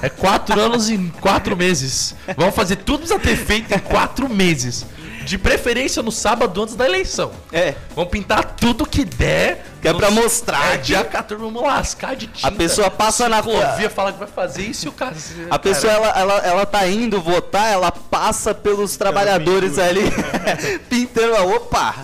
É. 0.02 0.10
quatro 0.10 0.60
anos 0.60 0.90
em 0.90 1.10
quatro 1.22 1.56
meses. 1.56 2.16
Vamos 2.38 2.56
fazer 2.56 2.78
tudo 2.78 3.02
que 3.02 3.08
precisa 3.08 3.20
ter 3.20 3.38
feito 3.46 3.74
em 3.74 3.80
quatro 3.80 4.28
meses. 4.30 4.86
De 5.30 5.38
preferência 5.38 6.02
no 6.02 6.12
sábado 6.12 6.64
antes 6.64 6.74
da 6.76 6.86
eleição. 6.86 7.32
É, 7.54 7.76
Vamos 7.96 8.10
pintar 8.10 8.44
tudo 8.60 8.84
que 8.84 9.06
der. 9.06 9.64
Que 9.80 9.88
é 9.88 9.94
pra 9.94 10.10
mostrar 10.10 10.74
É, 10.74 10.78
que- 10.78 10.86
dia 10.88 11.04
14, 11.04 11.40
vamos 11.44 11.62
lascar 11.62 12.16
de 12.16 12.26
tinta. 12.26 12.48
A 12.48 12.52
pessoa 12.52 12.90
passa 12.90 13.30
na- 13.30 13.38
Ciclovia 13.44 13.90
fala 13.92 14.12
que 14.12 14.18
vai 14.18 14.28
fazer 14.28 14.64
isso 14.64 14.88
e 14.88 14.90
o 14.90 14.92
cara... 14.92 15.16
a 15.52 15.60
pessoa 15.60 15.94
ela, 15.94 16.08
ela, 16.20 16.38
ela 16.40 16.66
tá 16.66 16.88
indo 16.88 17.22
votar, 17.22 17.72
ela 17.72 17.92
passa 17.92 18.56
pelos 18.56 18.98
trabalhadores 18.98 19.78
ali, 19.78 20.02
pintando. 20.90 21.36
Opa! 21.56 21.96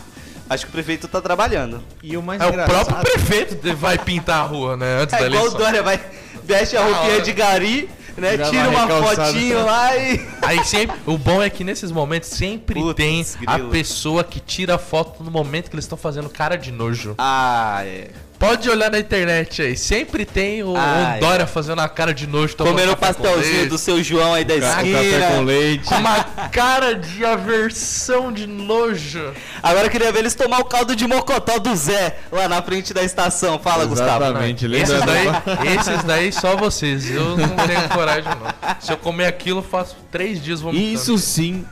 Acho 0.47 0.65
que 0.65 0.69
o 0.69 0.73
prefeito 0.73 1.07
tá 1.07 1.19
trabalhando. 1.19 1.81
E 2.03 2.15
o 2.15 2.21
mais 2.21 2.39
É 2.39 2.45
o 2.45 2.53
próprio 2.53 2.95
prefeito 2.97 3.55
que 3.55 3.73
vai 3.73 3.97
pintar 3.97 4.41
a 4.41 4.43
rua, 4.43 4.77
né? 4.77 4.99
Antes 5.01 5.13
É 5.15 5.19
da 5.21 5.25
igual 5.25 5.41
o 5.41 5.47
eleição. 5.47 5.59
Dória, 5.65 5.81
vai, 5.81 5.99
veste 6.43 6.77
a 6.77 6.81
roupinha 6.83 7.13
hora. 7.13 7.21
de 7.21 7.33
gari, 7.33 7.89
né? 8.17 8.37
Tira 8.37 8.69
uma 8.69 8.81
recalçado. 8.81 9.33
fotinho 9.33 9.65
lá 9.65 9.95
e. 9.97 10.27
Aí 10.41 10.63
sempre, 10.63 10.97
o 11.05 11.17
bom 11.17 11.41
é 11.41 11.49
que 11.49 11.63
nesses 11.63 11.91
momentos 11.91 12.29
sempre 12.29 12.79
Putz, 12.79 12.95
tem 12.95 13.25
a 13.45 13.53
grilo. 13.55 13.69
pessoa 13.71 14.23
que 14.23 14.39
tira 14.39 14.75
a 14.75 14.77
foto 14.77 15.23
no 15.23 15.31
momento 15.31 15.69
que 15.69 15.75
eles 15.75 15.85
estão 15.85 15.97
fazendo 15.97 16.29
cara 16.29 16.55
de 16.55 16.71
nojo. 16.71 17.15
Ah, 17.17 17.81
é. 17.83 18.09
Pode 18.47 18.69
olhar 18.69 18.91
na 18.91 18.99
internet 18.99 19.61
aí, 19.61 19.75
sempre 19.77 20.25
tem 20.25 20.63
o, 20.63 20.71
o 20.73 20.77
Ah, 20.77 21.17
Dória 21.19 21.47
fazendo 21.47 21.79
a 21.81 21.89
cara 21.89 22.13
de 22.13 22.27
nojo, 22.27 22.55
Comendo 22.55 22.91
o 22.91 22.95
com 22.95 23.01
pastelzinho 23.01 23.55
leite, 23.57 23.69
do 23.69 23.77
seu 23.77 24.03
João 24.03 24.33
aí 24.33 24.43
da 24.45 24.59
Café 24.59 24.81
com 24.81 24.87
esquina. 24.87 25.41
leite. 25.41 25.85
com 25.85 25.95
uma 25.95 26.23
cara 26.51 26.93
de 26.95 27.25
aversão 27.25 28.31
de 28.31 28.45
nojo. 28.47 29.33
Agora 29.63 29.87
eu 29.87 29.91
queria 29.91 30.11
ver 30.11 30.19
eles 30.19 30.35
tomar 30.35 30.59
o 30.59 30.65
caldo 30.65 30.95
de 30.95 31.07
mocotó 31.07 31.57
do 31.59 31.75
Zé 31.75 32.17
lá 32.31 32.47
na 32.47 32.61
frente 32.61 32.93
da 32.93 33.03
estação. 33.03 33.57
Fala, 33.59 33.85
Gustavo. 33.85 34.23
Exatamente, 34.23 34.65
Esses 34.65 35.01
daí, 35.05 35.25
da- 35.25 35.65
esses 35.75 36.03
daí 36.03 36.31
só 36.31 36.55
vocês. 36.55 37.09
Eu 37.09 37.37
não 37.37 37.55
tenho 37.67 37.89
coragem, 37.89 38.29
não. 38.31 38.75
Se 38.79 38.91
eu 38.91 38.97
comer 38.97 39.25
aquilo, 39.25 39.59
eu 39.59 39.63
faço 39.63 39.95
três 40.11 40.41
dias 40.43 40.61
vomitando. 40.61 40.93
Isso 40.93 41.17
sim 41.17 41.65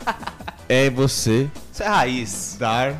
é 0.69 0.89
você 0.89 1.47
Isso 1.71 1.83
é 1.83 1.87
raiz. 1.87 2.55
dar 2.59 2.93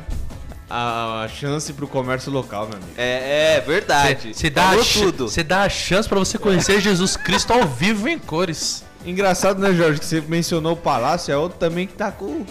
a, 0.68 1.22
a 1.22 1.28
chance 1.28 1.72
pro 1.72 1.86
comércio 1.86 2.32
local, 2.32 2.66
meu 2.66 2.76
amigo. 2.76 2.92
É, 2.96 3.56
é 3.56 3.60
verdade. 3.60 4.32
Você 4.34 4.48
dá, 4.50 4.70
a 4.70 5.42
dá 5.44 5.62
a 5.62 5.68
chance 5.68 6.08
pra 6.08 6.18
você 6.18 6.38
conhecer 6.38 6.80
Jesus 6.80 7.16
Cristo 7.16 7.52
ao 7.52 7.66
vivo 7.66 8.08
em 8.08 8.18
cores. 8.18 8.84
Engraçado, 9.04 9.60
né, 9.60 9.72
Jorge, 9.74 10.00
que 10.00 10.06
você 10.06 10.20
mencionou 10.22 10.72
o 10.72 10.76
Palácio, 10.76 11.30
é 11.32 11.36
outro 11.36 11.58
também 11.58 11.86
que 11.86 11.92
tá 11.92 12.10
com 12.10 12.44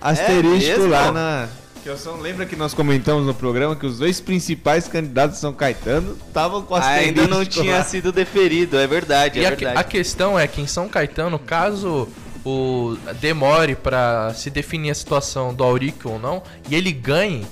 asterístico 0.00 0.78
mesmo? 0.80 0.90
lá 0.92 1.12
na... 1.12 1.48
Que 1.82 1.88
eu 1.88 1.96
só 1.96 2.14
lembra 2.14 2.44
que 2.44 2.54
nós 2.56 2.74
comentamos 2.74 3.24
no 3.26 3.32
programa 3.32 3.74
que 3.74 3.86
os 3.86 3.98
dois 3.98 4.20
principais 4.20 4.86
candidatos 4.86 5.36
de 5.36 5.40
São 5.40 5.50
Caetano 5.52 6.14
estavam 6.26 6.60
com 6.60 6.74
asterístico 6.74 7.20
Ainda 7.20 7.34
não 7.34 7.42
tinha 7.42 7.78
lá. 7.78 7.84
sido 7.84 8.12
deferido, 8.12 8.78
é 8.78 8.86
verdade, 8.86 9.38
E 9.40 9.44
é 9.44 9.48
a, 9.48 9.56
que- 9.56 9.64
verdade. 9.64 9.78
a 9.80 9.84
questão 9.88 10.38
é 10.38 10.46
que 10.46 10.60
em 10.60 10.66
São 10.66 10.88
Caetano, 10.90 11.38
caso 11.38 12.06
o 12.44 12.96
demore 13.20 13.74
pra 13.74 14.32
se 14.34 14.50
definir 14.50 14.90
a 14.90 14.94
situação 14.94 15.52
do 15.52 15.62
Auric 15.62 16.06
ou 16.06 16.18
não, 16.18 16.42
e 16.68 16.74
ele 16.74 16.92
ganhe, 16.92 17.46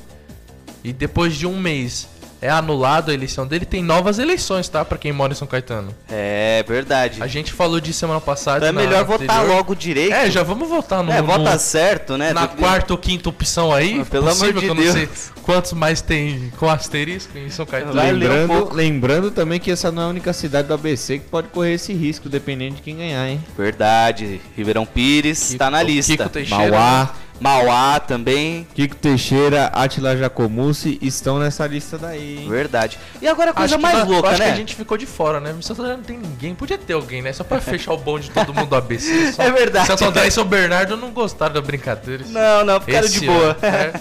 e 0.82 0.92
depois 0.92 1.36
de 1.36 1.46
um 1.46 1.58
mês 1.58 2.08
é 2.40 2.48
anulado 2.50 3.10
a 3.10 3.14
eleição 3.14 3.46
dele, 3.46 3.64
tem 3.66 3.82
novas 3.82 4.18
eleições, 4.18 4.68
tá? 4.68 4.84
Pra 4.84 4.96
quem 4.98 5.12
mora 5.12 5.32
em 5.32 5.36
São 5.36 5.46
Caetano. 5.48 5.94
É 6.08 6.64
verdade. 6.66 7.22
A 7.22 7.26
gente 7.26 7.52
falou 7.52 7.80
disso 7.80 7.98
semana 7.98 8.20
passada. 8.20 8.68
Então 8.68 8.82
é 8.82 8.86
melhor 8.86 9.04
votar 9.04 9.38
anterior. 9.38 9.56
logo 9.56 9.74
direito. 9.74 10.12
É, 10.14 10.30
já 10.30 10.42
vamos 10.42 10.68
votar 10.68 11.02
no, 11.02 11.10
É, 11.12 11.20
no- 11.20 11.26
vota 11.26 11.58
certo, 11.58 12.16
né? 12.16 12.32
na 12.32 12.46
Do- 12.46 12.56
quarta 12.56 12.92
ou 12.92 12.98
quinta 12.98 13.28
opção 13.28 13.72
aí. 13.72 14.00
Ah, 14.00 14.04
pelo 14.04 14.28
amor 14.30 14.52
de 14.52 14.60
que 14.60 14.66
eu 14.66 14.74
não 14.74 14.82
sei 14.92 15.06
Deus. 15.06 15.30
quantos 15.42 15.72
mais 15.72 16.00
tem 16.00 16.52
com 16.56 16.68
asterisco 16.68 17.36
em 17.36 17.50
São 17.50 17.66
Caetano. 17.66 17.92
Ler 17.94 18.02
um 18.14 18.18
Lembrando, 18.18 18.74
lembrando 18.74 19.30
também 19.30 19.58
que 19.58 19.70
essa 19.70 19.90
não 19.90 20.02
é 20.02 20.04
a 20.06 20.08
única 20.08 20.32
cidade 20.32 20.68
do 20.68 20.74
ABC 20.74 21.18
que 21.18 21.26
pode 21.26 21.48
correr 21.48 21.74
esse 21.74 21.92
risco, 21.92 22.28
dependendo 22.28 22.76
de 22.76 22.82
quem 22.82 22.96
ganhar, 22.96 23.28
hein? 23.28 23.42
Verdade. 23.56 24.40
Ribeirão 24.56 24.86
Pires 24.86 25.40
Kiko- 25.40 25.52
está 25.52 25.70
na 25.70 25.82
lista. 25.82 26.16
Kiko 26.16 26.28
Teixeira, 26.28 26.70
Mauá, 26.70 27.14
Mauá 27.40 28.00
também. 28.00 28.66
Kiko 28.74 28.96
Teixeira, 28.96 29.66
Atila 29.66 30.16
Jacomucci 30.16 30.98
estão 31.00 31.38
nessa 31.38 31.66
lista 31.66 31.96
daí, 31.96 32.38
hein? 32.40 32.48
Verdade. 32.48 32.98
E 33.22 33.28
agora 33.28 33.50
a 33.50 33.54
coisa 33.54 33.76
Acho 33.76 33.76
que, 33.76 33.82
mais 33.82 33.98
nós- 33.98 34.08
louca, 34.08 34.28
acho 34.30 34.38
né? 34.40 34.46
que 34.46 34.52
a 34.52 34.56
gente 34.56 34.74
ficou 34.74 34.96
de 34.98 35.06
fora, 35.06 35.38
né? 35.38 35.54
Santo 35.60 35.82
André 35.82 35.96
não 35.96 36.02
tem 36.02 36.18
ninguém. 36.18 36.54
Podia 36.54 36.76
ter 36.76 36.94
alguém, 36.94 37.22
né? 37.22 37.32
Só 37.32 37.44
pra 37.44 37.60
fechar 37.60 37.92
o 37.92 37.96
bonde 37.96 38.28
de 38.28 38.30
todo 38.34 38.52
mundo 38.52 38.68
do 38.68 38.76
ABC. 38.76 39.32
Só... 39.34 39.42
É 39.42 39.50
verdade. 39.52 39.86
Santo 39.86 40.04
André 40.04 40.26
e 40.26 40.30
São 40.30 40.44
Bernardo 40.44 40.96
não 40.96 41.10
gostaram 41.10 41.54
da 41.54 41.60
brincadeira. 41.60 42.24
Não, 42.26 42.64
não, 42.64 42.80
ficaram 42.80 43.06
Esse 43.06 43.20
de 43.20 43.26
boa. 43.26 43.50
ano, 43.50 43.58
É, 43.62 43.92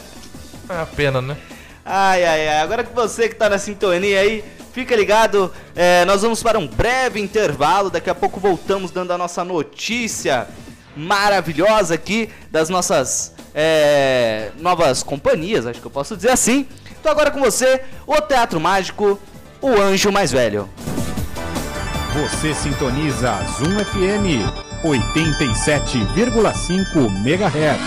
é 0.69 0.73
uma 0.73 0.85
pena, 0.87 1.21
né? 1.21 1.37
Ai, 1.85 2.25
ai, 2.25 2.47
ai. 2.49 2.59
Agora 2.61 2.83
que 2.83 2.93
você 2.93 3.29
que 3.29 3.35
tá 3.35 3.47
na 3.49 3.57
sintonia 3.59 4.19
aí, 4.19 4.43
fica 4.73 4.95
ligado. 4.95 5.53
é, 5.75 6.03
nós 6.05 6.21
vamos 6.23 6.41
para 6.43 6.57
um 6.59 6.67
breve 6.67 7.19
intervalo. 7.19 7.89
Daqui 7.89 8.09
a 8.09 8.15
pouco 8.15 8.39
voltamos 8.39 8.89
dando 8.91 9.13
a 9.13 9.17
nossa 9.17 9.43
notícia 9.45 10.47
maravilhosa 10.97 11.93
aqui 11.93 12.29
das 12.51 12.69
nossas 12.69 13.33
é, 13.53 14.51
novas 14.59 15.03
companhias, 15.03 15.65
acho 15.65 15.79
que 15.79 15.87
eu 15.87 15.91
posso 15.91 16.15
dizer 16.15 16.31
assim. 16.31 16.67
Então 16.99 17.11
agora 17.11 17.31
com 17.31 17.39
você, 17.39 17.81
o 18.05 18.19
Teatro 18.21 18.59
Mágico, 18.59 19.19
o 19.61 19.69
Anjo 19.79 20.11
Mais 20.11 20.31
Velho. 20.31 20.69
Você 22.13 22.53
sintoniza 22.53 23.33
Zoom 23.57 23.79
FM 23.79 24.43
87,5 24.83 27.25
MHz. 27.25 27.79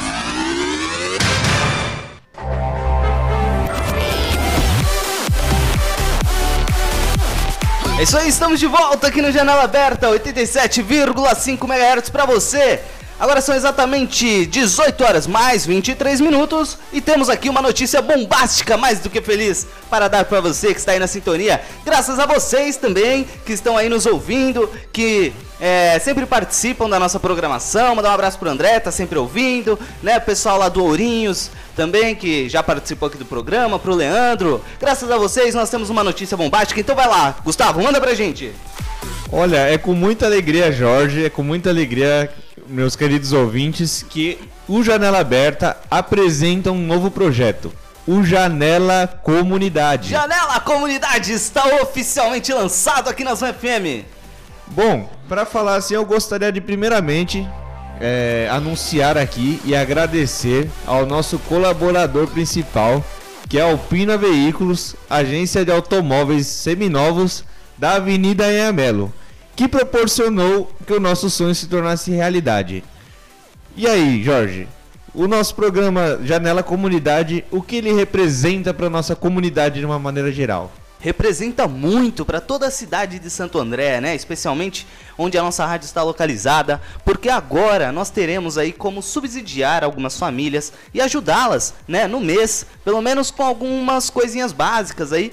É 7.99 8.03
isso 8.03 8.17
aí, 8.17 8.29
estamos 8.31 8.59
de 8.59 8.67
volta 8.67 9.09
aqui 9.09 9.21
no 9.21 9.31
Janela 9.31 9.65
Aberta, 9.65 10.09
87,5 10.09 11.65
MHz 11.65 12.09
pra 12.09 12.25
você. 12.25 12.81
Agora 13.21 13.43
são 13.43 13.55
exatamente 13.55 14.47
18 14.47 15.05
horas 15.05 15.27
mais 15.27 15.67
23 15.67 16.23
minutos 16.23 16.79
e 16.91 17.03
temos 17.03 17.29
aqui 17.29 17.51
uma 17.51 17.61
notícia 17.61 18.01
bombástica, 18.01 18.79
mais 18.79 18.99
do 18.99 19.11
que 19.11 19.21
feliz, 19.21 19.67
para 19.91 20.09
dar 20.09 20.25
pra 20.25 20.41
você 20.41 20.73
que 20.73 20.81
está 20.81 20.93
aí 20.93 20.99
na 20.99 21.07
sintonia. 21.07 21.61
Graças 21.85 22.19
a 22.19 22.25
vocês 22.25 22.79
também 22.79 23.29
que 23.45 23.53
estão 23.53 23.77
aí 23.77 23.91
nos 23.91 24.07
ouvindo, 24.07 24.71
que 24.91 25.35
é, 25.61 25.99
sempre 25.99 26.25
participam 26.25 26.89
da 26.89 26.99
nossa 26.99 27.21
programação. 27.21 27.95
Mandar 27.95 28.09
um 28.09 28.15
abraço 28.15 28.39
pro 28.39 28.49
André, 28.49 28.81
tá 28.81 28.91
sempre 28.91 29.19
ouvindo, 29.19 29.79
né? 30.03 30.17
O 30.17 30.23
pessoal 30.23 30.57
lá 30.59 30.71
do 30.71 30.83
Ourinhos 30.83 31.51
também, 31.77 32.15
que 32.15 32.49
já 32.49 32.63
participou 32.63 33.09
aqui 33.09 33.19
do 33.19 33.27
programa, 33.27 33.79
pro 33.79 33.95
Leandro. 33.95 34.65
Graças 34.81 35.11
a 35.11 35.19
vocês, 35.19 35.55
nós 35.55 35.69
temos 35.69 35.91
uma 35.91 36.03
notícia 36.03 36.39
bombástica. 36.39 36.81
Então 36.81 36.97
vai 36.97 37.07
lá, 37.07 37.37
Gustavo, 37.45 37.83
manda 37.83 38.01
pra 38.01 38.15
gente. 38.15 38.51
Olha, 39.31 39.59
é 39.59 39.77
com 39.77 39.93
muita 39.93 40.25
alegria, 40.25 40.73
Jorge, 40.73 41.27
é 41.27 41.31
com 41.31 41.43
muita 41.43 41.71
alegria, 41.71 42.33
meus 42.71 42.95
queridos 42.95 43.33
ouvintes, 43.33 44.05
que 44.09 44.39
o 44.69 44.83
Janela 44.83 45.19
Aberta 45.19 45.77
apresenta 45.91 46.71
um 46.71 46.87
novo 46.87 47.11
projeto. 47.11 47.73
O 48.07 48.23
Janela 48.25 49.07
Comunidade. 49.07 50.11
Janela 50.11 50.61
Comunidade 50.61 51.33
está 51.33 51.65
oficialmente 51.83 52.53
lançado 52.53 53.11
aqui 53.11 53.25
na 53.25 53.35
Zona 53.35 53.53
FM. 53.53 54.07
Bom, 54.69 55.11
para 55.29 55.45
falar 55.45 55.77
assim, 55.77 55.95
eu 55.95 56.05
gostaria 56.05 56.51
de 56.53 56.61
primeiramente 56.61 57.47
é, 58.01 58.49
anunciar 58.51 59.19
aqui 59.19 59.61
e 59.65 59.75
agradecer 59.75 60.71
ao 60.87 61.05
nosso 61.05 61.39
colaborador 61.41 62.29
principal, 62.29 63.05
que 63.49 63.59
é 63.59 63.63
a 63.63 63.67
Alpina 63.67 64.17
Veículos, 64.17 64.95
agência 65.09 65.65
de 65.65 65.73
automóveis 65.73 66.47
seminovos 66.47 67.45
da 67.77 67.95
Avenida 67.95 68.45
Anhamelo, 68.45 69.13
que 69.61 69.69
proporcionou 69.69 70.73
que 70.87 70.93
o 70.95 70.99
nosso 70.99 71.29
sonho 71.29 71.55
se 71.55 71.67
tornasse 71.67 72.11
realidade. 72.11 72.83
E 73.77 73.87
aí, 73.87 74.23
Jorge? 74.23 74.67
O 75.15 75.29
nosso 75.29 75.55
programa 75.55 76.19
Janela 76.25 76.63
Comunidade, 76.63 77.45
o 77.51 77.61
que 77.61 77.77
ele 77.77 77.93
representa 77.93 78.73
para 78.73 78.89
nossa 78.89 79.15
comunidade 79.15 79.79
de 79.79 79.85
uma 79.85 79.99
maneira 79.99 80.33
geral? 80.33 80.73
Representa 80.99 81.69
muito 81.69 82.25
para 82.25 82.41
toda 82.41 82.69
a 82.69 82.71
cidade 82.71 83.19
de 83.19 83.29
Santo 83.29 83.59
André, 83.59 84.01
né? 84.01 84.15
Especialmente 84.15 84.87
onde 85.19 85.37
a 85.37 85.43
nossa 85.43 85.67
rádio 85.67 85.85
está 85.85 86.03
localizada, 86.03 86.81
porque 87.05 87.29
agora 87.29 87.93
nós 87.93 88.09
teremos 88.09 88.57
aí 88.57 88.73
como 88.73 89.03
subsidiar 89.03 89.85
algumas 89.85 90.19
famílias 90.19 90.73
e 90.95 91.03
ajudá-las, 91.03 91.75
né, 91.87 92.09
no 92.09 92.19
mês, 92.19 92.65
pelo 92.83 93.03
menos 93.03 93.31
com 93.31 93.43
algumas 93.43 94.09
coisinhas 94.09 94.53
básicas 94.53 95.13
aí. 95.13 95.31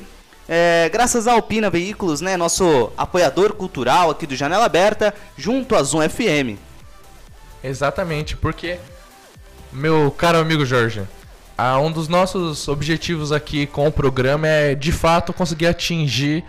É, 0.49 0.89
graças 0.89 1.27
à 1.27 1.33
Alpina 1.33 1.69
Veículos, 1.69 2.21
né, 2.21 2.37
nosso 2.37 2.91
apoiador 2.97 3.53
cultural 3.53 4.09
aqui 4.09 4.25
do 4.25 4.35
Janela 4.35 4.65
Aberta, 4.65 5.13
junto 5.37 5.75
à 5.75 5.83
Zoom 5.83 6.07
FM. 6.07 6.57
Exatamente, 7.63 8.37
porque, 8.37 8.79
meu 9.73 10.09
caro 10.11 10.37
amigo 10.37 10.65
Jorge, 10.65 11.01
um 11.83 11.91
dos 11.91 12.07
nossos 12.07 12.67
objetivos 12.67 13.31
aqui 13.31 13.65
com 13.65 13.87
o 13.87 13.91
programa 13.91 14.47
é 14.47 14.75
de 14.75 14.91
fato 14.91 15.33
conseguir 15.33 15.67
atingir 15.67 16.43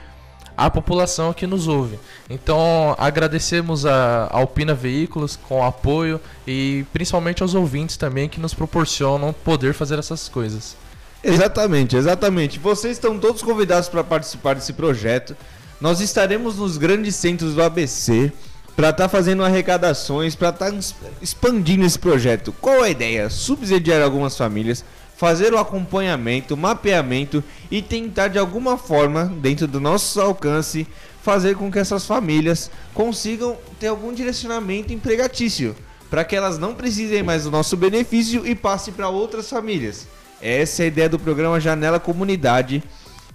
a 0.56 0.68
população 0.68 1.32
que 1.32 1.46
nos 1.46 1.66
ouve. 1.68 1.98
Então 2.28 2.94
agradecemos 2.98 3.86
a 3.86 4.28
Alpina 4.30 4.74
Veículos 4.74 5.36
com 5.48 5.60
o 5.60 5.64
apoio 5.64 6.20
e 6.46 6.84
principalmente 6.92 7.42
aos 7.42 7.54
ouvintes 7.54 7.96
também 7.96 8.28
que 8.28 8.40
nos 8.40 8.54
proporcionam 8.54 9.32
poder 9.32 9.72
fazer 9.72 9.98
essas 9.98 10.28
coisas. 10.28 10.76
Exatamente, 11.22 11.96
exatamente. 11.96 12.58
Vocês 12.58 12.92
estão 12.96 13.18
todos 13.18 13.42
convidados 13.42 13.88
para 13.88 14.04
participar 14.04 14.54
desse 14.54 14.72
projeto. 14.72 15.36
Nós 15.80 16.00
estaremos 16.00 16.56
nos 16.56 16.76
grandes 16.76 17.16
centros 17.16 17.54
do 17.54 17.62
ABC 17.62 18.32
para 18.76 18.90
estar 18.90 19.08
fazendo 19.08 19.44
arrecadações, 19.44 20.36
para 20.36 20.50
estar 20.50 20.72
expandindo 21.20 21.84
esse 21.84 21.98
projeto. 21.98 22.54
Qual 22.60 22.82
a 22.82 22.88
ideia? 22.88 23.28
Subsidiar 23.28 24.00
algumas 24.00 24.36
famílias, 24.36 24.84
fazer 25.16 25.52
o 25.52 25.58
acompanhamento, 25.58 26.56
mapeamento 26.56 27.42
e 27.70 27.82
tentar 27.82 28.28
de 28.28 28.38
alguma 28.38 28.78
forma, 28.78 29.24
dentro 29.24 29.66
do 29.66 29.80
nosso 29.80 30.20
alcance, 30.20 30.86
fazer 31.22 31.56
com 31.56 31.72
que 31.72 31.78
essas 31.80 32.06
famílias 32.06 32.70
consigam 32.94 33.56
ter 33.80 33.88
algum 33.88 34.12
direcionamento 34.12 34.92
empregatício, 34.92 35.74
para 36.08 36.24
que 36.24 36.36
elas 36.36 36.56
não 36.56 36.72
precisem 36.72 37.24
mais 37.24 37.42
do 37.42 37.50
nosso 37.50 37.76
benefício 37.76 38.46
e 38.46 38.54
passem 38.54 38.94
para 38.94 39.08
outras 39.08 39.50
famílias. 39.50 40.06
Essa 40.40 40.82
é 40.82 40.84
a 40.84 40.88
ideia 40.88 41.08
do 41.08 41.18
programa 41.18 41.58
Janela 41.60 41.98
Comunidade, 41.98 42.82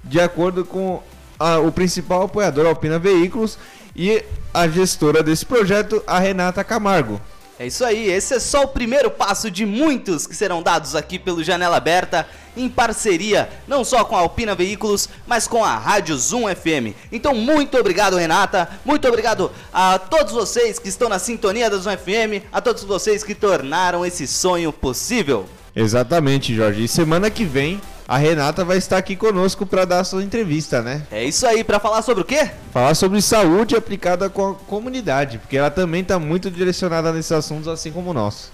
de 0.03 0.19
acordo 0.19 0.63
com 0.65 1.01
a- 1.39 1.59
o 1.59 1.71
principal 1.71 2.23
apoiador 2.23 2.65
Alpina 2.65 2.99
Veículos 2.99 3.57
E 3.95 4.23
a 4.51 4.67
gestora 4.67 5.21
desse 5.21 5.45
projeto, 5.45 6.01
a 6.07 6.17
Renata 6.17 6.63
Camargo. 6.63 7.21
É 7.59 7.67
isso 7.67 7.85
aí, 7.85 8.09
esse 8.09 8.33
é 8.33 8.39
só 8.39 8.63
o 8.63 8.67
primeiro 8.69 9.11
passo 9.11 9.51
de 9.51 9.67
muitos 9.67 10.25
que 10.25 10.35
serão 10.35 10.63
dados 10.63 10.95
aqui 10.95 11.19
pelo 11.19 11.43
Janela 11.43 11.77
Aberta, 11.77 12.27
em 12.57 12.67
parceria 12.67 13.47
não 13.67 13.83
só 13.85 14.03
com 14.03 14.15
a 14.15 14.21
Alpina 14.21 14.55
Veículos, 14.55 15.07
mas 15.27 15.47
com 15.47 15.63
a 15.63 15.77
Rádio 15.77 16.17
Zoom 16.17 16.47
FM. 16.55 16.95
Então, 17.11 17.35
muito 17.35 17.77
obrigado, 17.77 18.17
Renata, 18.17 18.67
muito 18.83 19.07
obrigado 19.07 19.51
a 19.71 19.99
todos 19.99 20.33
vocês 20.33 20.79
que 20.79 20.89
estão 20.89 21.07
na 21.07 21.19
sintonia 21.19 21.69
da 21.69 21.77
Zoom 21.77 21.95
FM, 21.95 22.41
a 22.51 22.59
todos 22.61 22.83
vocês 22.83 23.23
que 23.23 23.35
tornaram 23.35 24.03
esse 24.03 24.25
sonho 24.25 24.73
possível. 24.73 25.45
Exatamente, 25.75 26.55
Jorge. 26.55 26.83
E 26.83 26.87
semana 26.87 27.29
que 27.29 27.45
vem 27.45 27.81
a 28.07 28.17
Renata 28.17 28.63
vai 28.65 28.77
estar 28.77 28.97
aqui 28.97 29.15
conosco 29.15 29.65
para 29.65 29.85
dar 29.85 30.01
a 30.01 30.03
sua 30.03 30.23
entrevista, 30.23 30.81
né? 30.81 31.03
É 31.11 31.23
isso 31.23 31.47
aí, 31.47 31.63
para 31.63 31.79
falar 31.79 32.01
sobre 32.01 32.21
o 32.21 32.25
quê? 32.25 32.51
Falar 32.71 32.95
sobre 32.95 33.21
saúde 33.21 33.75
aplicada 33.75 34.29
com 34.29 34.51
a 34.51 34.53
comunidade, 34.53 35.37
porque 35.37 35.57
ela 35.57 35.71
também 35.71 36.01
está 36.01 36.19
muito 36.19 36.51
direcionada 36.51 37.11
nesses 37.11 37.31
assuntos, 37.31 37.67
assim 37.67 37.91
como 37.91 38.13
nós. 38.13 38.51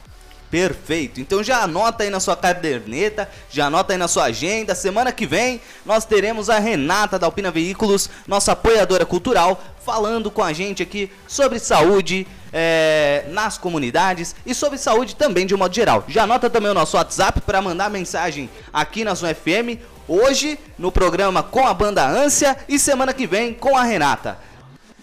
Perfeito. 0.49 1.21
Então 1.21 1.43
já 1.43 1.62
anota 1.62 2.03
aí 2.03 2.10
na 2.10 2.19
sua 2.19 2.36
caderneta, 2.36 3.29
já 3.51 3.67
anota 3.67 3.93
aí 3.93 3.99
na 3.99 4.08
sua 4.08 4.25
agenda. 4.25 4.73
Semana 4.73 5.12
que 5.12 5.27
vem 5.27 5.62
nós 5.86 6.05
teremos 6.05 6.49
a 6.49 6.58
Renata 6.58 7.19
da 7.19 7.27
Alpina 7.27 7.51
Veículos, 7.51 8.10
nossa 8.27 8.53
apoiadora 8.53 9.05
cultural, 9.05 9.62
falando 9.86 10.32
com 10.32 10.43
a 10.43 10.51
gente 10.51 10.82
aqui 10.82 11.12
sobre 11.27 11.60
saúde 11.60 12.25
é, 12.51 13.23
nas 13.29 13.57
comunidades 13.57 14.35
e 14.45 14.53
sobre 14.53 14.77
saúde 14.77 15.15
também 15.15 15.45
de 15.45 15.55
um 15.55 15.57
modo 15.57 15.73
geral. 15.73 16.03
Já 16.07 16.23
anota 16.23 16.49
também 16.49 16.71
o 16.71 16.73
nosso 16.73 16.97
WhatsApp 16.97 17.39
para 17.41 17.62
mandar 17.62 17.89
mensagem 17.89 18.49
aqui 18.71 19.03
na 19.03 19.15
sua 19.15 19.33
FM. 19.33 19.79
Hoje 20.07 20.57
no 20.77 20.91
programa 20.91 21.41
com 21.43 21.67
a 21.67 21.73
banda 21.73 22.07
Ânsia 22.07 22.57
e 22.67 22.79
semana 22.79 23.13
que 23.13 23.27
vem 23.27 23.53
com 23.53 23.77
a 23.77 23.83
Renata. 23.83 24.39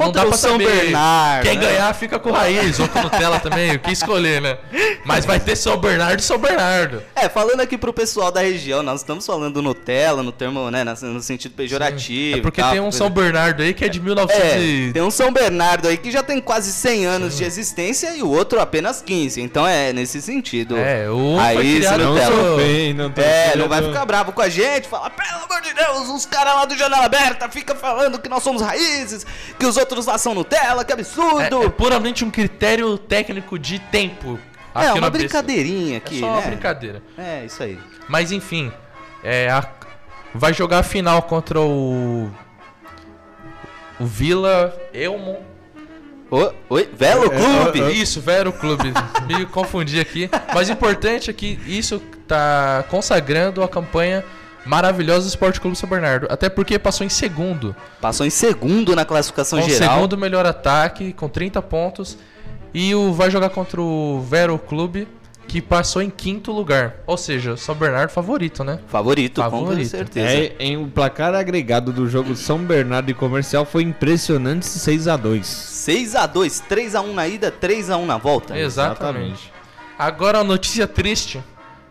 Não 0.00 0.06
Contra 0.06 0.22
dá 0.22 0.28
o 0.28 0.32
São 0.36 0.52
saber. 0.52 0.66
Bernardo. 0.66 1.42
Quem 1.46 1.56
né? 1.58 1.66
ganhar 1.66 1.94
fica 1.94 2.18
com 2.18 2.30
o 2.30 2.32
Raiz 2.32 2.78
ou 2.80 2.88
com 2.88 3.00
Nutella 3.02 3.38
também, 3.38 3.74
o 3.76 3.78
que 3.78 3.92
escolher, 3.92 4.40
né? 4.40 4.58
Mas 5.04 5.24
vai 5.26 5.38
ter 5.38 5.56
São 5.56 5.76
Bernardo 5.76 6.20
e 6.20 6.22
São 6.22 6.38
Bernardo. 6.38 7.02
É, 7.14 7.28
falando 7.28 7.60
aqui 7.60 7.76
pro 7.76 7.92
pessoal 7.92 8.30
da 8.32 8.40
região, 8.40 8.82
nós 8.82 9.00
estamos 9.00 9.24
falando 9.26 9.60
Nutella, 9.62 10.22
no 10.22 10.32
termo, 10.32 10.70
né, 10.70 10.84
no 10.84 11.20
sentido 11.20 11.52
pejorativo. 11.54 12.38
É 12.38 12.40
porque 12.42 12.60
tal, 12.60 12.72
tem 12.72 12.80
um 12.80 12.90
São 12.92 13.10
Bernardo 13.10 13.62
aí 13.62 13.74
que 13.74 13.84
é 13.84 13.88
de 13.88 14.00
1900 14.00 14.42
É, 14.44 14.58
e... 14.58 14.92
tem 14.92 15.02
um 15.02 15.10
São 15.10 15.32
Bernardo 15.32 15.88
aí 15.88 15.96
que 15.96 16.10
já 16.10 16.22
tem 16.22 16.40
quase 16.40 16.72
100 16.72 17.06
anos 17.06 17.36
de 17.36 17.44
existência 17.44 18.14
e 18.16 18.22
o 18.22 18.30
outro 18.30 18.60
apenas 18.60 19.02
15. 19.02 19.40
Então 19.40 19.66
é 19.66 19.92
nesse 19.92 20.20
sentido. 20.22 20.76
É, 20.76 21.08
o 21.10 21.36
Raiz, 21.36 21.84
Não 21.90 21.98
Nutella. 22.14 22.30
pelo- 22.30 22.48
sofrem, 22.50 22.94
não 22.94 23.12
É, 23.16 23.56
não 23.56 23.68
vai 23.68 23.82
ficar 23.82 24.04
bravo 24.06 24.32
com 24.32 24.40
a 24.40 24.48
gente, 24.48 24.88
falar, 24.88 25.10
pelo 25.10 25.44
amor 25.44 25.60
de 25.62 25.74
Deus, 25.74 26.08
os 26.08 26.24
caras 26.26 26.54
lá 26.54 26.64
do 26.64 26.76
Janela 26.76 27.04
Aberta 27.04 27.48
ficam 27.48 27.76
falando 27.76 28.18
que 28.18 28.28
nós 28.28 28.42
somos 28.42 28.62
raízes, 28.62 29.26
que 29.58 29.66
os 29.66 29.76
outros 29.76 29.89
lá 30.06 30.16
são 30.18 30.34
Nutella, 30.34 30.84
que 30.84 30.92
absurdo. 30.92 31.62
É, 31.62 31.66
é 31.66 31.68
puramente 31.68 32.24
um 32.24 32.30
critério 32.30 32.96
técnico 32.98 33.58
de 33.58 33.78
tempo. 33.78 34.38
É, 34.74 34.86
aqui 34.88 34.98
uma 34.98 35.10
brincadeirinha 35.10 35.94
É 35.94 35.96
aqui, 35.98 36.20
só 36.20 36.26
uma 36.26 36.40
né? 36.40 36.46
brincadeira. 36.48 37.02
É, 37.18 37.44
isso 37.44 37.62
aí. 37.62 37.78
Mas 38.08 38.30
enfim, 38.32 38.72
é, 39.22 39.50
a- 39.50 39.68
vai 40.34 40.52
jogar 40.54 40.78
a 40.78 40.82
final 40.82 41.22
contra 41.22 41.60
o. 41.60 42.30
O 43.98 44.06
Vila 44.06 44.74
Elmon. 44.94 45.36
Ô, 46.30 46.52
oi, 46.68 46.88
Velo 46.94 47.28
Clube. 47.28 47.80
é, 47.82 47.84
é. 47.86 47.90
Isso, 47.90 48.20
Vero 48.20 48.52
Clube. 48.52 48.92
Me 49.26 49.44
confundi 49.46 49.98
aqui. 49.98 50.30
Mas 50.54 50.68
o 50.68 50.72
importante 50.72 51.28
é 51.28 51.32
que 51.32 51.58
isso 51.66 51.98
tá 52.26 52.84
consagrando 52.88 53.62
a 53.64 53.68
campanha 53.68 54.24
maravilhosa 54.64 55.26
do 55.26 55.28
Esporte 55.28 55.60
Clube 55.60 55.76
São 55.76 55.88
Bernardo. 55.88 56.26
Até 56.30 56.48
porque 56.48 56.78
passou 56.78 57.06
em 57.06 57.10
segundo. 57.10 57.74
Passou 58.00 58.26
em 58.26 58.30
segundo 58.30 58.94
na 58.94 59.04
classificação 59.04 59.58
Com 59.60 59.66
o 59.66 59.68
geral. 59.68 59.94
segundo 59.96 60.16
melhor 60.18 60.46
ataque, 60.46 61.12
com 61.12 61.28
30 61.28 61.60
pontos. 61.62 62.16
E 62.72 62.94
o 62.94 63.12
vai 63.12 63.30
jogar 63.30 63.50
contra 63.50 63.80
o 63.80 64.20
Vero 64.20 64.56
Clube, 64.58 65.08
que 65.48 65.60
passou 65.60 66.00
em 66.00 66.08
quinto 66.08 66.52
lugar. 66.52 66.94
Ou 67.04 67.16
seja, 67.16 67.56
São 67.56 67.74
Bernardo 67.74 68.10
favorito, 68.10 68.62
né? 68.62 68.78
Favorito, 68.86 69.42
com 69.42 69.50
Favorito. 69.50 69.88
certeza. 69.88 70.28
É, 70.28 70.54
em 70.60 70.76
o 70.76 70.86
placar 70.86 71.34
agregado 71.34 71.92
do 71.92 72.08
jogo 72.08 72.36
São 72.36 72.58
Bernardo 72.58 73.10
e 73.10 73.14
Comercial 73.14 73.64
foi 73.64 73.82
impressionante 73.82 74.66
6 74.66 75.08
a 75.08 75.16
2 75.16 75.44
6x2, 75.44 76.62
3x1 76.70 77.12
na 77.12 77.26
ida, 77.26 77.50
3x1 77.50 78.04
na 78.04 78.16
volta. 78.16 78.56
Exatamente. 78.56 79.52
Agora 79.98 80.38
a 80.38 80.44
notícia 80.44 80.86
triste 80.86 81.42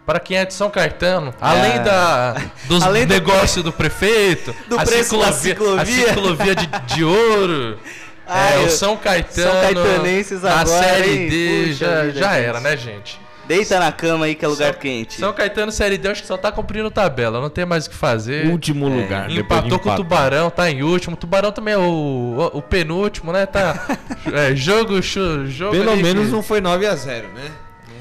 para 0.09 0.19
quem 0.19 0.37
é 0.37 0.45
de 0.45 0.55
São 0.55 0.71
Caetano, 0.71 1.31
além 1.39 1.73
É. 1.73 1.79
da 1.79 2.35
dos 2.67 2.81
Além 2.83 3.05
do- 3.05 3.13
negócios 3.13 3.63
do 3.63 3.71
prefeito, 3.71 4.55
Do 4.67 4.79
a 4.79 4.83
preço 4.83 5.15
da 5.19 5.27
a 5.27 5.31
ciclovia. 5.33 6.07
ciclovia 6.07 6.55
de, 6.55 6.67
de 6.95 7.03
ouro. 7.03 7.77
Ai, 8.27 8.63
é, 8.63 8.65
o 8.65 8.69
São 8.71 8.97
Caetano 8.97 9.51
São 9.51 9.61
Caetanenses 9.61 10.43
agora, 10.45 10.65
série 10.67 11.09
hein? 11.11 11.29
D 11.29 11.63
Puxa 11.67 11.73
já, 11.85 12.01
vida, 12.01 12.19
já 12.19 12.35
era, 12.37 12.59
né, 12.59 12.75
gente? 12.75 13.19
Deita 13.47 13.79
na 13.79 13.91
cama 13.91 14.25
aí 14.25 14.35
que 14.35 14.45
é 14.45 14.47
lugar 14.47 14.73
São- 14.73 14.81
quente. 14.81 15.19
São 15.19 15.33
Caetano 15.33 15.71
série 15.71 15.97
D 15.97 16.07
acho 16.09 16.21
que 16.21 16.27
só 16.27 16.37
tá 16.37 16.51
cumprindo 16.51 16.89
tabela, 16.91 17.39
não 17.41 17.49
tem 17.49 17.65
mais 17.65 17.85
o 17.85 17.89
que 17.91 17.95
fazer. 17.95 18.45
Último 18.47 18.87
lugar. 18.87 19.27
depois 19.27 19.33
de 19.33 19.39
Empatou 19.41 19.79
com 19.79 19.89
o. 19.91 19.95
Tubarão, 19.95 20.49
tá 20.51 20.69
em 20.71 20.81
último. 20.83 21.15
O 21.15 21.17
Tubarão 21.17 21.51
também 21.51 21.73
é 21.73 21.77
o, 21.77 21.81
o, 22.53 22.57
o 22.59 22.61
penúltimo, 22.61 23.31
né? 23.31 23.45
Tá. 23.47 23.87
é, 24.31 24.55
jogo, 24.55 25.01
jogo. 25.01 25.71
Pelo 25.71 25.91
ali 25.91 26.01
menos 26.03 26.25
que- 26.27 26.31
não 26.31 26.41
foi 26.43 26.61
9 26.61 26.85
a 26.87 26.95
0 26.95 27.27
né? 27.29 27.49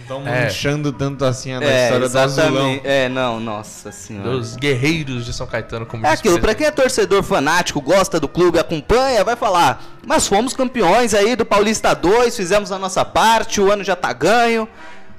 Estão 0.08 0.26
É. 0.26 0.44
manchando 0.44 0.90
tanto 0.90 1.22
assim 1.22 1.52
a 1.52 1.62
É, 1.62 1.84
história 1.84 2.08
do 2.08 2.18
azulão. 2.18 2.80
É, 2.82 3.10
não, 3.10 3.38
nossa 3.38 3.92
senhora. 3.92 4.30
Dos 4.30 4.56
guerreiros 4.56 5.26
de 5.26 5.34
São 5.34 5.46
Caetano, 5.46 5.84
como 5.84 6.06
É 6.06 6.10
aquilo, 6.12 6.40
pra 6.40 6.54
quem 6.54 6.66
é 6.66 6.70
torcedor 6.70 7.22
fanático, 7.22 7.78
gosta 7.78 8.18
do 8.18 8.26
clube, 8.26 8.58
acompanha, 8.58 9.22
vai 9.22 9.36
falar. 9.36 9.84
Mas 10.06 10.26
fomos 10.26 10.54
campeões 10.54 11.12
aí 11.12 11.36
do 11.36 11.44
Paulista 11.44 11.92
2, 11.94 12.34
fizemos 12.34 12.72
a 12.72 12.78
nossa 12.78 13.04
parte, 13.04 13.60
o 13.60 13.70
ano 13.70 13.84
já 13.84 13.94
tá 13.94 14.10
ganho. 14.14 14.66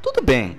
Tudo 0.02 0.23
bem. 0.23 0.58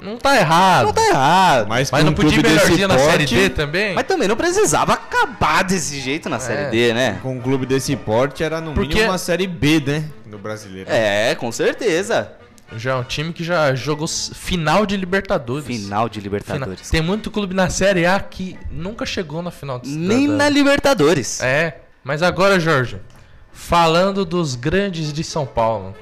Não 0.00 0.16
tá 0.16 0.36
errado. 0.36 0.86
Não 0.86 0.92
tá 0.94 1.06
errado. 1.08 1.68
Mas, 1.68 1.90
Mas 1.90 2.02
não 2.04 2.12
um 2.12 2.14
podia 2.14 2.30
ir 2.30 2.32
clube 2.34 2.48
desse 2.48 2.64
melhorzinho 2.64 2.88
na 2.88 2.94
porte- 2.96 3.10
série 3.10 3.26
D 3.26 3.50
também? 3.50 3.94
Mas 3.94 4.06
também 4.06 4.26
não 4.28 4.36
precisava 4.36 4.94
acabar 4.94 5.64
desse 5.64 6.00
jeito 6.00 6.28
na 6.30 6.38
Série 6.38 6.70
D, 6.70 6.94
né? 6.94 7.18
Com 7.22 7.36
um 7.36 7.40
clube 7.40 7.66
desse 7.66 7.94
porte 7.96 8.42
era 8.42 8.58
no 8.60 8.72
Porque- 8.72 8.94
mínimo 8.94 9.10
uma 9.12 9.18
série 9.18 9.46
B, 9.46 9.82
né? 9.84 10.04
No 10.26 10.38
brasileiro. 10.38 10.88
É, 10.90 11.34
com 11.34 11.50
certeza. 11.52 12.30
Já 12.74 12.92
é 12.92 12.94
um 12.96 13.04
time 13.04 13.32
que 13.32 13.44
já 13.44 13.74
jogou 13.74 14.08
final 14.08 14.84
de 14.84 14.96
Libertadores. 14.96 15.66
Final 15.66 16.08
de 16.08 16.20
Libertadores. 16.20 16.90
Tem 16.90 17.00
muito 17.00 17.30
clube 17.30 17.54
na 17.54 17.68
Série 17.70 18.04
A 18.06 18.18
que 18.18 18.58
nunca 18.70 19.06
chegou 19.06 19.40
na 19.40 19.50
final 19.52 19.78
de 19.78 19.88
Nem 19.90 20.26
da- 20.26 20.34
na 20.34 20.48
Libertadores. 20.48 21.40
É, 21.40 21.80
mas 22.02 22.22
agora, 22.22 22.58
Jorge, 22.58 22.98
falando 23.52 24.24
dos 24.24 24.54
grandes 24.56 25.12
de 25.12 25.22
São 25.22 25.46
Paulo. 25.46 25.94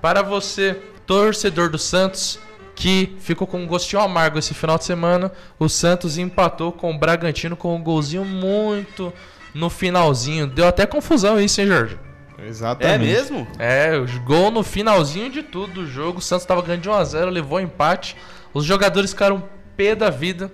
Para 0.00 0.22
você, 0.22 0.74
torcedor 1.06 1.68
do 1.68 1.78
Santos 1.78 2.38
que 2.74 3.14
ficou 3.20 3.46
com 3.46 3.62
um 3.62 3.66
gostinho 3.66 4.00
amargo 4.00 4.38
esse 4.38 4.54
final 4.54 4.78
de 4.78 4.84
semana. 4.84 5.30
O 5.58 5.68
Santos 5.68 6.16
empatou 6.16 6.72
com 6.72 6.90
o 6.94 6.98
Bragantino 6.98 7.54
com 7.54 7.76
um 7.76 7.82
golzinho 7.82 8.24
muito 8.24 9.12
no 9.52 9.68
finalzinho. 9.68 10.46
Deu 10.46 10.66
até 10.66 10.86
confusão 10.86 11.38
isso, 11.38 11.60
hein, 11.60 11.66
Jorge? 11.66 11.98
É 12.42 12.48
Exatamente. 12.48 13.04
mesmo? 13.04 13.46
É, 13.58 13.96
o 13.96 14.20
gol 14.22 14.50
no 14.50 14.62
finalzinho 14.62 15.30
de 15.30 15.42
tudo 15.42 15.74
do 15.74 15.86
jogo. 15.86 16.18
O 16.18 16.22
Santos 16.22 16.46
tava 16.46 16.62
ganhando 16.62 16.82
de 16.82 16.88
1x0, 16.88 17.28
levou 17.30 17.60
empate. 17.60 18.16
Os 18.52 18.64
jogadores 18.64 19.10
ficaram 19.10 19.42
pé 19.76 19.94
da 19.94 20.10
vida. 20.10 20.50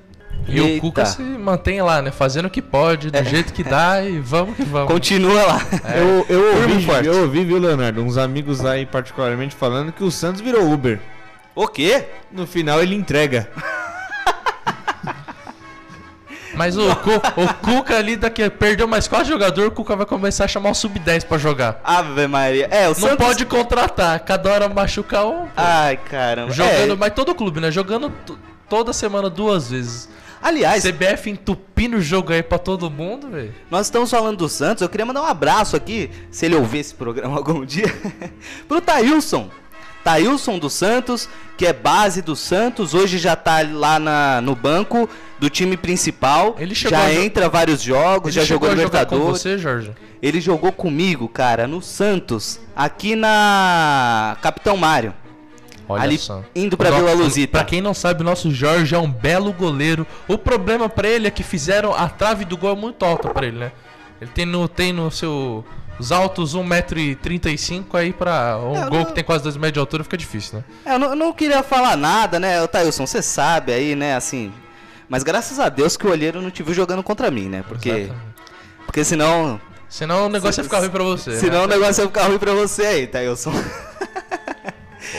E 0.49 0.61
Eita. 0.61 0.79
o 0.79 0.81
Cuca 0.81 1.05
se 1.07 1.22
mantém 1.22 1.81
lá, 1.83 2.01
né? 2.03 2.11
Fazendo 2.11 2.46
o 2.46 2.51
que 2.51 2.62
pode, 2.62 3.11
do 3.11 3.25
jeito 3.25 3.53
que 3.53 3.64
dá 3.64 4.03
e 4.03 4.20
vamos 4.20 4.55
que 4.57 4.62
vamos. 4.62 4.92
Continua 4.92 5.42
lá. 5.42 5.61
Eu, 5.96 6.27
eu, 6.29 6.57
Firme 6.57 6.83
e 6.83 6.88
ouvi, 6.88 7.07
eu 7.07 7.22
ouvi, 7.22 7.44
viu, 7.44 7.59
Leonardo? 7.59 8.03
Uns 8.03 8.16
amigos 8.16 8.64
aí, 8.64 8.87
particularmente, 8.87 9.55
falando 9.57 9.92
que 9.92 10.05
o 10.05 10.11
Santos 10.11 10.40
virou 10.40 10.70
Uber. 10.70 11.01
O 11.55 11.66
quê? 11.66 12.05
No 12.31 12.46
final 12.46 12.83
ele 12.83 12.94
entrega. 12.94 13.49
Mas 16.57 16.77
o, 16.77 16.95
Cu- 16.97 17.11
o 17.42 17.55
Cuca 17.55 17.97
ali 17.99 18.16
daqui 18.16 18.49
perdeu 18.51 18.88
mais 18.88 19.07
quatro 19.07 19.29
jogadores, 19.29 19.69
o 19.71 19.75
Cuca 19.75 19.95
vai 19.95 20.07
começar 20.07 20.45
a 20.45 20.49
chamar 20.49 20.71
o 20.71 20.75
sub-10 20.75 21.25
pra 21.27 21.38
jogar. 21.38 21.81
Ave 21.85 22.27
Maria. 22.27 22.66
É, 22.71 22.87
o 22.87 22.88
Não 22.88 22.95
Santos... 22.95 23.27
pode 23.27 23.45
contratar, 23.47 24.19
cada 24.21 24.51
hora 24.51 24.69
machucar 24.69 25.27
um. 25.27 25.42
pô. 25.47 25.49
Ai, 25.57 25.97
caramba. 25.97 26.53
Jogando, 26.53 26.92
É, 26.95 26.97
mas 26.97 27.12
todo 27.14 27.35
clube, 27.35 27.61
né? 27.61 27.71
Jogando 27.71 28.12
toda 28.69 28.92
semana 28.92 29.29
duas 29.29 29.71
vezes. 29.71 30.09
Aliás, 30.42 30.85
CBF 30.85 31.31
entupindo 31.31 31.97
o 31.97 32.01
jogo 32.01 32.33
aí 32.33 32.42
pra 32.42 32.59
todo 32.59 32.90
mundo, 32.90 33.29
velho. 33.31 33.53
nós 33.71 33.87
estamos 33.87 34.11
falando 34.11 34.37
do 34.37 34.49
Santos. 34.49 34.81
Eu 34.83 34.88
queria 34.88 35.05
mandar 35.05 35.23
um 35.23 35.27
abraço 35.27 35.75
aqui, 35.75 36.11
se 36.31 36.47
ele 36.47 36.55
ouvir 36.55 36.79
esse 36.79 36.95
programa 36.95 37.35
algum 37.38 37.64
dia, 37.64 37.92
pro 38.69 38.81
Thailson. 38.81 39.51
Thailson 40.07 40.59
do 40.59 40.71
Santos, 40.71 41.29
que 41.57 41.66
é 41.66 41.73
base 41.73 42.23
do 42.23 42.37
Santos, 42.37 42.95
hoje 42.95 43.19
já 43.19 43.35
tá 43.35 43.59
lá 43.69 43.99
na- 43.99 44.40
no 44.40 44.55
banco 44.55 45.09
do 45.40 45.51
time 45.51 45.77
principal. 45.77 46.55
Ele 46.61 46.75
chegou 46.77 46.97
já 46.97 47.12
entra 47.12 47.49
vários 47.49 47.83
jogos, 47.83 48.33
já 48.33 48.45
jogou 48.45 48.69
a 48.69 48.77
jogar 48.77 49.05
com 49.07 49.16
Libertadores. 49.16 49.42
você, 49.42 49.59
Jorge? 49.59 49.90
Ele 50.23 50.40
jogou 50.40 50.71
comigo, 50.71 51.29
cara, 51.29 51.66
no 51.66 51.83
Santos, 51.83 52.61
aqui 52.75 53.16
na 53.16 54.37
Capitão 54.40 54.77
Mário. 54.77 55.12
Olha 55.88 56.03
ali 56.03 56.19
só. 56.19 56.42
indo 56.55 56.77
pra 56.77 56.90
O 56.92 56.97
Vila 56.97 57.12
Luzita. 57.12 57.59
Pra 57.59 57.64
quem 57.64 57.81
não 57.81 57.95
sabe, 57.95 58.21
o 58.23 58.25
nosso 58.25 58.51
Jorge 58.51 58.95
é 58.95 58.99
um 58.99 59.11
belo 59.11 59.53
goleiro. 59.53 60.07
O 60.27 60.37
problema 60.38 60.88
pra 60.88 61.07
ele 61.09 61.27
é 61.29 61.31
que 61.31 61.42
fizeram 61.45 61.95
a 61.95 62.09
trave 62.09 62.45
do 62.45 62.57
gol 62.57 62.75
muito 62.77 63.05
alta 63.05 63.29
pra 63.31 63.47
ele, 63.47 63.59
né? 63.59 63.73
Ele 64.21 64.31
tem 64.35 64.47
no, 64.47 64.66
tem 64.69 64.92
no 64.92 65.11
seu. 65.11 65.64
Os 65.99 66.13
altos 66.13 66.55
1,35m 66.55 67.85
aí 67.95 68.13
pra 68.13 68.59
um 68.59 68.77
É, 68.77 68.83
eu 68.85 68.91
gol 68.91 68.99
não- 69.01 69.05
que 69.07 69.13
tem 69.15 69.25
quase 69.25 69.43
2 69.45 69.57
metros 69.57 69.73
de 69.75 69.79
altura 69.81 70.05
fica 70.05 70.17
difícil, 70.17 70.59
né? 70.59 70.65
É, 70.85 70.95
eu 70.95 70.99
não, 70.99 71.09
eu 71.11 71.17
não 71.17 71.33
queria 71.33 71.63
falar 71.63 71.97
nada, 71.97 72.39
né, 72.39 72.63
Ô, 72.63 72.69
Thailson, 72.69 73.07
você 73.07 73.23
sabe 73.23 73.73
aí, 73.73 73.95
né, 73.97 74.15
assim... 74.17 74.53
Mas 75.09 75.23
graças 75.23 75.59
a 75.61 75.69
Deus 75.69 75.97
que 75.97 76.07
o 76.07 76.11
olheiro 76.11 76.43
não 76.43 76.51
te 76.51 76.63
viu 76.63 76.75
jogando 76.75 77.03
contra 77.03 77.31
mim, 77.31 77.49
né, 77.49 77.65
porque... 77.67 77.89
Exatamente. 77.89 78.27
Porque 78.85 79.05
senão... 79.05 79.61
Senão 79.89 80.27
o 80.27 80.29
negócio 80.29 80.61
ia 80.61 80.65
ficar 80.65 80.81
ruim 80.81 80.91
pra 80.91 81.05
você. 81.05 81.31
né? 81.31 81.37
Senão 81.37 81.63
o 81.65 81.67
negócio 81.69 82.03
ia 82.03 82.07
ficar 82.09 82.25
ruim 82.25 82.39
pra 82.39 82.53
você 82.53 82.83
aí, 82.83 83.07
Thailson. 83.07 83.53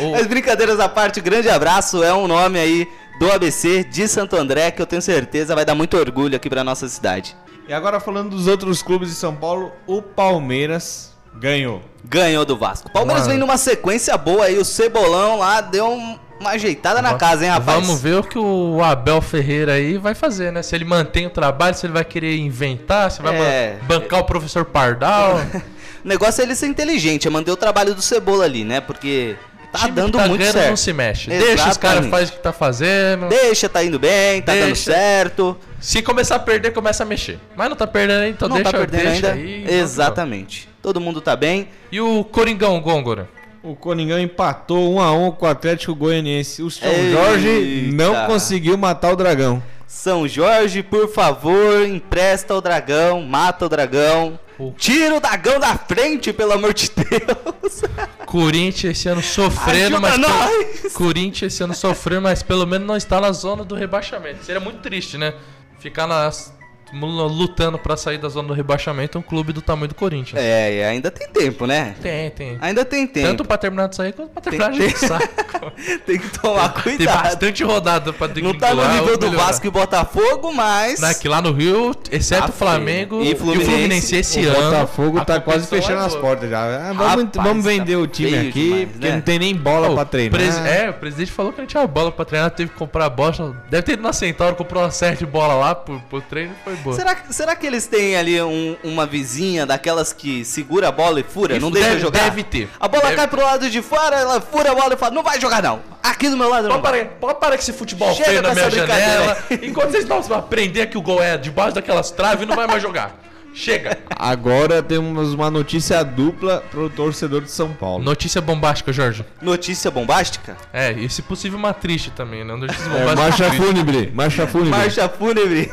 O- 0.02 0.12
Mas 0.12 0.28
brincadeiras 0.28 0.80
à 0.80 0.90
parte, 0.90 1.22
grande 1.22 1.50
abraço, 1.50 2.04
é 2.04 2.14
um 2.14 2.28
nome 2.28 2.60
aí 2.60 2.88
do 3.20 3.32
ABC 3.32 3.84
de 3.86 4.08
Santo 4.08 4.36
André 4.36 4.70
que 4.72 4.82
eu 4.82 4.86
tenho 4.86 5.02
certeza 5.02 5.56
vai 5.56 5.64
dar 5.66 5.74
muito 5.74 5.98
orgulho 5.98 6.36
aqui 6.36 6.50
pra 6.50 6.64
nossa 6.64 6.88
cidade. 6.90 7.36
E 7.68 7.74
agora 7.74 8.00
falando 8.00 8.30
dos 8.30 8.48
outros 8.48 8.82
clubes 8.82 9.10
de 9.10 9.16
São 9.16 9.36
Paulo, 9.36 9.72
o 9.86 10.02
Palmeiras 10.02 11.12
ganhou. 11.36 11.82
Ganhou 12.06 12.46
do 12.46 12.58
Vasco. 12.58 12.90
Palmeiras 12.92 13.24
Mano. 13.24 13.32
vem 13.32 13.40
numa 13.40 13.58
sequência 13.58 14.18
boa 14.18 14.46
aí, 14.46 14.58
o 14.58 14.64
Cebolão 14.64 15.40
lá 15.40 15.60
deu 15.60 15.88
um- 15.90 16.18
uma 16.40 16.52
ajeitada 16.52 17.02
na 17.02 17.16
casa, 17.16 17.44
hein, 17.44 17.52
rapaz? 17.52 17.80
Vamos 17.86 18.00
ver 18.02 18.20
o 18.20 18.24
que 18.24 18.38
o 18.40 18.82
Abel 18.84 19.22
Ferreira 19.22 19.74
aí 19.74 19.98
vai 19.98 20.14
fazer, 20.16 20.52
né? 20.52 20.62
Se 20.64 20.76
ele 20.76 20.86
mantém 20.86 21.26
o 21.26 21.30
trabalho, 21.30 21.76
se 21.76 21.86
ele 21.86 21.94
vai 21.94 22.06
querer 22.06 22.38
inventar, 22.38 23.12
se 23.12 23.22
vai 23.22 23.36
É. 23.36 23.78
ban- 23.82 24.00
bancar 24.00 24.20
o 24.20 24.24
professor 24.24 24.64
Pardal. 24.66 25.40
O 26.06 26.08
negócio 26.08 26.40
é 26.42 26.46
ele 26.46 26.56
ser 26.56 26.68
inteligente, 26.68 27.28
é 27.28 27.30
manter 27.30 27.52
o 27.52 27.58
trabalho 27.58 27.94
do 27.94 28.02
Cebola 28.02 28.46
ali, 28.46 28.64
né? 28.64 28.80
Porque 28.80 29.36
tá 29.74 29.80
Time 29.80 29.90
que 29.92 29.96
dando 29.96 30.18
tá 30.18 30.28
muito 30.28 30.46
certo. 30.46 30.70
não 30.70 30.78
se 30.78 30.94
mexe. 30.94 31.28
Deixa 31.30 31.68
os 31.70 31.76
caras 31.76 31.98
Exatamente. 32.06 32.12
fazem 32.12 32.28
o 32.28 32.32
que 32.38 32.44
tá 32.44 32.54
fazendo. 32.54 33.28
Deixa, 33.28 33.68
tá 33.68 33.84
indo 33.84 34.00
bem, 34.00 34.42
tá 34.42 34.54
dando 34.54 34.66
Deixa. 34.68 34.92
certo. 34.94 35.58
Se 35.80 36.02
começar 36.02 36.36
a 36.36 36.40
perder, 36.40 36.72
começa 36.74 37.04
a 37.04 37.06
mexer. 37.06 37.40
Mas 37.56 37.70
não 37.70 37.76
tá 37.76 37.86
perdendo 37.88 38.22
ainda, 38.22 38.30
então 38.30 38.50
não 38.50 38.56
deixa, 38.58 38.72
tá 38.72 38.78
perdendo 38.78 39.02
deixa 39.04 39.32
ainda. 39.32 39.32
aí. 39.34 39.64
que 39.66 39.74
Exatamente. 39.74 40.70
Todo 40.82 41.00
mundo 41.00 41.22
tá 41.22 41.36
bem. 41.36 41.70
E 41.92 42.00
o 42.02 42.24
Coringão, 42.24 42.80
Gôngora? 42.82 43.30
O 43.64 43.76
Coningão 43.76 44.20
empatou 44.20 44.94
1 44.96 45.00
a 45.02 45.12
1 45.12 45.32
com 45.32 45.46
o 45.46 45.50
Atlético 45.50 45.94
Goianiense. 45.94 46.64
O 46.64 46.72
São 46.72 46.88
Eita. 46.90 47.12
Jorge 47.12 47.90
não 47.94 48.26
conseguiu 48.26 48.78
matar 48.78 49.12
o 49.12 49.16
Dragão. 49.16 49.62
São 49.86 50.28
Jorge, 50.28 50.84
por 50.84 51.10
favor, 51.10 51.86
empresta 51.86 52.54
o 52.54 52.62
dragão, 52.62 53.22
mata 53.24 53.66
o 53.66 53.70
dragão. 53.70 54.38
O- 54.60 54.72
Tira 54.78 55.16
o 55.16 55.20
dragão 55.20 55.60
da 55.60 55.76
frente, 55.76 56.32
pelo 56.34 56.54
amor 56.54 56.74
de 56.74 56.90
Deus. 56.96 57.82
Corinthians 58.26 58.98
esse 58.98 59.08
ano 59.10 59.22
sofrendo, 59.24 59.96
Ajuda 59.98 60.00
mas. 60.00 60.18
nós! 60.20 60.94
Corinthians 60.94 61.54
esse 61.54 61.64
ano 61.64 61.74
sofrendo, 61.74 62.22
mas 62.24 62.44
pelo 62.44 62.66
menos 62.66 62.86
não 62.88 62.98
está 62.98 63.20
na 63.22 63.32
zona 63.32 63.64
do 63.64 63.76
rebaixamento. 63.76 64.44
Seria 64.44 64.60
muito 64.60 64.80
triste, 64.80 65.18
né? 65.18 65.34
Ficar 65.80 66.08
nas- 66.08 66.57
lutando 66.94 67.78
pra 67.78 67.98
sair 67.98 68.18
da 68.18 68.30
zona 68.30 68.48
do 68.50 68.54
rebaixamento 68.54 69.18
um 69.18 69.22
clube 69.22 69.52
do 69.54 69.62
tamanho 69.62 69.88
do 69.90 69.96
Corinthians. 69.96 70.42
É, 70.42 70.74
e 70.76 70.84
ainda 70.84 71.12
tem 71.12 71.28
tempo, 71.28 71.66
né? 71.66 71.96
Tem, 72.02 72.30
tem. 72.32 72.58
Ainda 72.62 72.86
tem 72.86 73.06
tempo. 73.08 73.28
Tanto 73.28 73.46
pra 73.46 73.58
terminar 73.58 73.88
de 73.90 73.96
sair 73.96 74.14
quanto 74.14 74.30
pra 74.32 74.42
terminar 74.42 74.72
Tem- 74.72 74.88
de 74.88 74.98
saco. 74.98 75.28
Tem 76.06 76.18
que 76.20 76.30
tomar 76.40 76.70
Tem 76.74 76.98
cuidado. 76.98 77.24
bastante 77.24 77.64
rodada 77.64 78.14
pra 78.14 78.28
Não 78.28 78.54
tá 78.54 78.74
no 78.74 78.88
nível 78.94 79.18
do. 79.18 79.32
Vasco 79.32 79.68
e 79.68 79.70
Botafogo, 79.70 80.54
mas. 80.54 81.00
Né, 81.00 81.14
que 81.14 81.28
lá 81.28 81.42
no 81.42 81.52
Rio, 81.52 81.94
exceto 82.12 82.44
Ah, 82.46 82.50
o 82.50 82.52
Flamengo 82.52 83.22
e 83.22 83.32
e, 83.32 83.36
Fluminense. 83.36 83.68
o 83.68 83.72
Fluminense 83.72 84.16
esse 84.16 84.40
o 84.46 84.50
ano. 84.50 84.62
Botafogo 84.72 85.26
tá 85.26 85.40
quase 85.40 85.68
fechando 85.68 86.02
é 86.02 86.06
as 86.06 86.16
portas 86.16 86.50
já. 86.50 86.64
Ah, 86.64 86.94
vamos, 86.94 87.06
Rapaz, 87.26 87.30
vamos 87.48 87.64
tá 87.66 87.70
vender 87.72 87.96
o 87.98 88.08
time 88.08 88.38
aqui, 88.48 88.64
demais, 88.64 88.90
porque 88.92 89.08
né? 89.08 89.14
não 89.16 89.22
tem 89.22 89.40
nem 89.40 89.56
bola 89.56 89.90
o 89.90 90.06
treinar. 90.06 90.40
presi- 90.40 90.60
é, 90.68 90.90
o 90.90 90.94
presidente 90.94 91.32
falou 91.32 91.52
que 91.52 91.60
não 91.60 91.68
tinha 91.68 91.86
bola 91.86 92.12
pra 92.12 92.24
treinar, 92.26 92.50
teve 92.52 92.72
que 92.72 92.78
comprar 92.78 93.06
a 93.06 93.10
bola. 93.10 93.28
Deve 93.70 93.84
ter 93.84 93.94
ido 93.94 94.04
na 94.04 94.14
Centauro, 94.14 94.56
comprou 94.56 94.84
uma 94.84 94.92
série 94.92 95.18
de 95.18 95.26
bola 95.26 95.54
lá 95.56 95.76
pro, 95.76 96.00
pro 96.10 96.22
treino 96.22 96.54
e 96.60 96.64
foi 96.64 96.76
boa. 96.84 96.96
Será, 96.96 97.16
que- 97.16 97.34
será 97.34 97.56
que 97.56 97.66
eles 97.68 97.86
têm 97.88 98.16
ali 98.16 98.42
um- 98.42 98.76
uma 98.84 99.06
vizinha 99.06 99.66
daquelas 99.66 100.12
que 100.14 100.44
segura 100.46 100.88
a 100.90 100.92
bola 100.92 101.20
e 101.20 101.24
fura? 101.24 101.60
não 101.60 101.70
Deve- 101.72 101.86
deixa 101.86 102.00
jogar? 102.00 102.24
Deve 102.24 102.44
ter. 102.44 102.70
A 102.80 102.88
bola 102.88 103.04
Deve- 103.04 103.16
cai 103.16 103.28
pro 103.28 103.42
lado 103.42 103.70
de 103.70 103.82
fora, 103.82 104.16
ela 104.16 104.40
fura 104.42 104.72
a 104.72 104.76
bola 104.76 104.94
e 104.94 104.98
fala: 104.98 105.14
Não 105.14 105.24
vai 105.24 105.40
jogar, 105.40 105.62
não. 105.62 105.82
Aqui 106.04 106.30
do 106.30 106.38
meu 106.38 106.50
lado 106.50 106.68
não. 106.70 106.80
Pode 106.80 106.82
vai." 106.84 107.06
parar, 107.06 107.16
pode 107.20 107.40
parar 107.40 107.56
com 107.56 107.62
esse 107.62 107.74
futebol 107.74 108.14
Chega 108.14 108.26
feio 108.30 108.42
com 108.42 108.48
na 108.48 108.54
minha 108.54 108.66
essa 108.68 108.76
brincadeira 108.78 109.12
janela. 109.14 109.38
Enquanto 109.64 109.92
vocês 109.92 110.06
não 110.08 110.22
vão 110.22 110.38
aprender 110.38 110.88
que 110.88 110.98
o 110.98 111.02
gol 111.02 111.22
é 111.22 111.38
debaixo 111.38 111.76
daquelas 111.76 112.12
traves, 112.12 112.48
não 112.48 112.56
vai 112.56 112.68
mais 112.68 112.82
jogar. 112.82 113.16
Chega. 113.54 113.98
Agora 114.16 114.84
temos 114.84 115.34
uma 115.34 115.50
notícia 115.50 116.04
dupla 116.04 116.64
pro 116.70 116.92
torcedor 116.92 117.42
de 117.42 117.50
São 117.50 117.74
Paulo. 117.74 118.04
Notícia 118.04 118.40
bombástica, 118.40 118.94
Jorge. 118.94 119.26
Notícia 119.42 119.90
bombástica? 119.90 120.56
É, 120.72 120.92
e 120.92 121.10
se 121.10 121.24
possível 121.24 121.58
uma 121.58 121.74
triste 121.74 122.12
também, 122.12 122.44
né? 122.46 122.56
Notícia 122.56 122.84
É, 122.84 122.88
bombástica. 122.90 123.16
marcha 123.16 123.46
triste. 123.50 123.66
fúnebre, 123.66 124.12
marcha 124.14 124.46
fúnebre. 124.48 124.72
Marcha 124.80 125.10
fúnebre. 125.10 125.72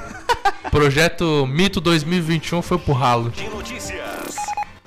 Projeto 0.70 1.46
Mito 1.46 1.80
2021 1.80 2.62
foi 2.62 2.78
pro 2.78 2.92
ralo. 2.92 3.32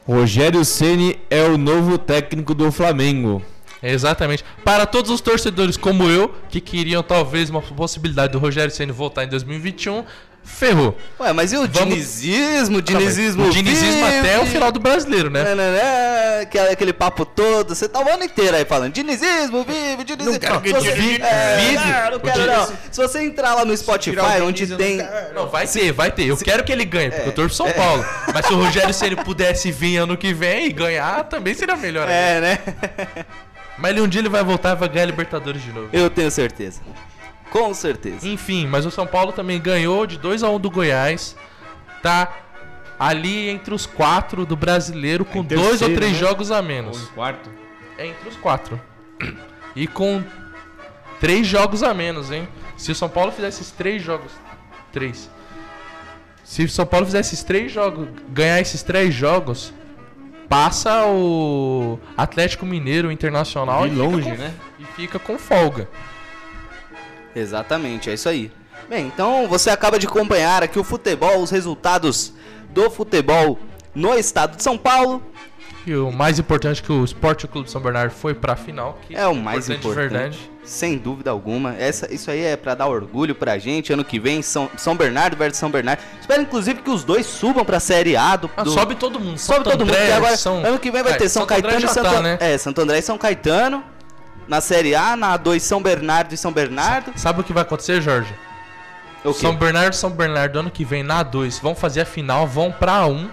Rogério 0.05 0.63
Ceni 0.63 1.19
é 1.29 1.43
o 1.43 1.57
novo 1.57 1.97
técnico 1.97 2.53
do 2.53 2.71
Flamengo. 2.71 3.41
Exatamente. 3.81 4.43
Para 4.63 4.85
todos 4.85 5.11
os 5.11 5.21
torcedores 5.21 5.77
como 5.77 6.09
eu, 6.09 6.33
que 6.49 6.59
queriam 6.59 7.03
talvez 7.03 7.49
uma 7.49 7.61
possibilidade 7.61 8.33
do 8.33 8.39
Rogério 8.39 8.73
Ceni 8.73 8.91
voltar 8.91 9.23
em 9.23 9.27
2021, 9.27 10.03
ferrou. 10.47 10.97
Ué, 11.19 11.33
mas 11.33 11.51
e 11.53 11.57
o 11.57 11.67
Vamos- 11.67 11.77
dinizismo? 11.77 12.81
Dinizismo 12.81 13.45
o 13.45 13.49
dinizismo 13.51 14.05
vive. 14.05 14.19
até 14.19 14.39
o 14.39 14.45
final 14.45 14.71
do 14.71 14.79
brasileiro, 14.79 15.29
né? 15.29 15.43
Nananã, 15.43 16.41
aquele, 16.41 16.69
aquele 16.69 16.93
papo 16.93 17.25
todo, 17.25 17.75
você 17.75 17.87
tá 17.87 17.99
o 17.99 18.09
ano 18.09 18.23
inteiro 18.23 18.55
aí 18.55 18.65
falando 18.65 18.93
dinizismo, 18.93 19.63
vive, 19.63 20.03
dinizismo. 20.03 20.31
Não 20.33 20.39
quero 20.39 20.61
que 20.61 20.69
Se 20.69 20.73
você- 20.75 20.91
vive, 20.93 21.21
é, 21.21 22.09
não, 22.11 22.19
quero 22.19 22.45
não. 22.47 22.65
Se 22.91 23.01
você 23.01 23.21
entrar 23.23 23.53
lá 23.53 23.65
no 23.65 23.75
Spotify, 23.77 24.41
onde 24.41 24.65
tem... 24.75 24.97
Não, 25.35 25.47
vai 25.47 25.67
ter, 25.67 25.91
vai 25.91 26.09
ter. 26.11 26.27
Eu 26.27 26.37
quero 26.37 26.63
que 26.63 26.71
ele 26.71 26.85
ganhe, 26.85 27.11
porque 27.11 27.29
eu 27.29 27.33
torço 27.33 27.55
São 27.55 27.71
Paulo. 27.71 28.03
Mas 28.33 28.45
se 28.45 28.53
o 28.53 28.57
Rogério 28.57 28.93
Ceni 28.93 29.15
pudesse 29.17 29.71
vir 29.71 29.97
ano 29.97 30.15
que 30.17 30.33
vem 30.33 30.67
e 30.67 30.71
ganhar, 30.71 31.23
também 31.25 31.53
seria 31.53 31.75
melhor. 31.75 32.07
É, 32.09 32.39
né? 32.41 32.59
Mas 33.77 33.91
ele 33.91 34.01
um 34.01 34.07
dia 34.07 34.21
ele 34.21 34.29
vai 34.29 34.43
voltar 34.43 34.71
e 34.71 34.75
vai 34.75 34.89
ganhar 34.89 35.03
a 35.03 35.05
Libertadores 35.07 35.61
de 35.61 35.71
novo. 35.71 35.89
Eu 35.93 36.09
tenho 36.09 36.31
certeza. 36.31 36.81
Com 37.51 37.73
certeza. 37.73 38.27
Enfim, 38.27 38.67
mas 38.67 38.85
o 38.85 38.91
São 38.91 39.07
Paulo 39.07 39.31
também 39.31 39.59
ganhou 39.59 40.05
de 40.05 40.17
2 40.17 40.43
a 40.43 40.49
1 40.49 40.59
do 40.59 40.69
Goiás. 40.69 41.35
Tá 42.01 42.31
ali 42.99 43.49
entre 43.49 43.73
os 43.73 43.85
quatro 43.85 44.45
do 44.45 44.55
brasileiro 44.55 45.23
com 45.23 45.43
dois 45.43 45.81
ou 45.81 45.93
três 45.93 46.13
né? 46.13 46.19
jogos 46.19 46.51
a 46.51 46.61
menos. 46.61 47.09
quarto. 47.09 47.49
É 47.97 48.07
entre 48.07 48.29
os 48.29 48.35
quatro. 48.37 48.79
E 49.75 49.87
com 49.87 50.23
três 51.19 51.45
jogos 51.47 51.83
a 51.83 51.93
menos, 51.93 52.31
hein? 52.31 52.47
Se 52.75 52.91
o 52.91 52.95
São 52.95 53.09
Paulo 53.09 53.31
fizesse 53.31 53.61
esses 53.61 53.71
três 53.71 54.01
jogos. 54.03 54.31
Três. 54.91 55.29
Se 56.43 56.63
o 56.63 56.69
São 56.69 56.85
Paulo 56.85 57.05
fizesse 57.05 57.33
esses 57.33 57.43
três 57.45 57.71
jogos. 57.71 58.07
Ganhar 58.29 58.59
esses 58.59 58.81
três 58.83 59.13
jogos. 59.13 59.73
passa 60.49 61.05
o 61.05 61.99
Atlético 62.15 62.65
Mineiro 62.65 63.11
Internacional 63.11 63.85
De 63.87 63.93
e 63.93 63.97
longe, 63.97 64.29
com- 64.31 64.37
né? 64.37 64.53
E 64.79 64.85
fica 64.95 65.19
com 65.19 65.37
folga. 65.37 65.89
Exatamente, 67.37 68.09
é 68.09 68.13
isso 68.13 68.27
aí. 68.27 68.51
Bem, 68.89 69.05
então 69.07 69.47
você 69.47 69.69
acaba 69.69 69.99
de 69.99 70.07
acompanhar 70.07 70.63
aqui 70.63 70.79
o 70.79 70.83
futebol, 70.83 71.39
os 71.41 71.51
resultados 71.51 72.33
do 72.69 72.89
futebol 72.89 73.59
no 73.93 74.13
estado 74.15 74.55
de 74.57 74.63
São 74.63 74.77
Paulo. 74.77 75.21
E 75.85 75.95
o 75.95 76.11
mais 76.11 76.37
importante 76.37 76.81
é 76.81 76.85
que 76.85 76.91
o 76.91 77.03
Esporte 77.03 77.47
Clube 77.47 77.69
São 77.71 77.79
Bernardo 77.81 78.11
foi 78.11 78.33
pra 78.33 78.55
final. 78.57 78.99
Que 79.07 79.15
É 79.15 79.25
o 79.25 79.33
mais 79.35 79.69
importante. 79.69 79.95
verdade. 80.09 80.51
Sem 80.63 80.97
dúvida 80.97 81.31
alguma. 81.31 81.75
Essa, 81.77 82.13
isso 82.13 82.29
aí 82.29 82.41
é 82.43 82.57
pra 82.57 82.75
dar 82.75 82.87
orgulho 82.87 83.33
pra 83.33 83.57
gente. 83.57 83.93
Ano 83.93 84.03
que 84.03 84.19
vem, 84.19 84.41
São, 84.41 84.69
São 84.75 84.97
Bernardo 84.97 85.37
versus 85.37 85.57
São 85.57 85.69
Bernardo. 85.71 86.01
Espero, 86.19 86.41
inclusive, 86.41 86.81
que 86.81 86.89
os 86.89 87.05
dois 87.05 87.25
subam 87.25 87.63
pra 87.63 87.79
Série 87.79 88.17
A 88.17 88.35
do. 88.35 88.51
Ah, 88.57 88.63
do- 88.63 88.71
sobe 88.71 88.95
todo 88.95 89.17
mundo. 89.17 89.37
Sobe 89.37 89.59
Santo 89.59 89.69
todo 89.71 89.79
mundo. 89.85 89.91
André, 89.91 89.99
porque 90.01 90.11
agora, 90.17 90.35
São- 90.37 90.57
ano 90.65 90.77
que 90.77 90.91
vem 90.91 91.03
vai 91.03 91.13
É, 91.13 91.15
ter 91.15 91.29
São 91.29 91.43
André 91.43 91.61
Caetano 91.61 91.85
e 91.85 91.87
Santo 91.89 92.09
tá, 92.11 92.21
né? 92.21 92.37
É, 92.41 92.57
Santo 92.57 92.81
André 92.81 92.97
e 92.99 93.01
São 93.01 93.17
Caetano. 93.17 93.81
Na 94.47 94.61
Série 94.61 94.95
A, 94.95 95.15
na 95.15 95.37
A2 95.37 95.59
São 95.59 95.81
Bernardo 95.81 96.33
e 96.33 96.37
São 96.37 96.51
Bernardo. 96.51 97.11
Sabe 97.15 97.41
o 97.41 97.43
que 97.43 97.53
vai 97.53 97.63
acontecer, 97.63 98.01
Jorge? 98.01 98.33
O 99.23 99.33
quê? 99.33 99.41
São 99.41 99.55
Bernardo 99.55 99.93
e 99.93 99.97
São 99.97 100.09
Bernardo 100.09 100.59
ano 100.59 100.71
que 100.71 100.85
vem 100.85 101.03
na 101.03 101.23
A2 101.23 101.61
vão 101.61 101.75
fazer 101.75 102.01
a 102.01 102.05
final, 102.05 102.47
vão 102.47 102.71
pra 102.71 103.03
A1. 103.03 103.29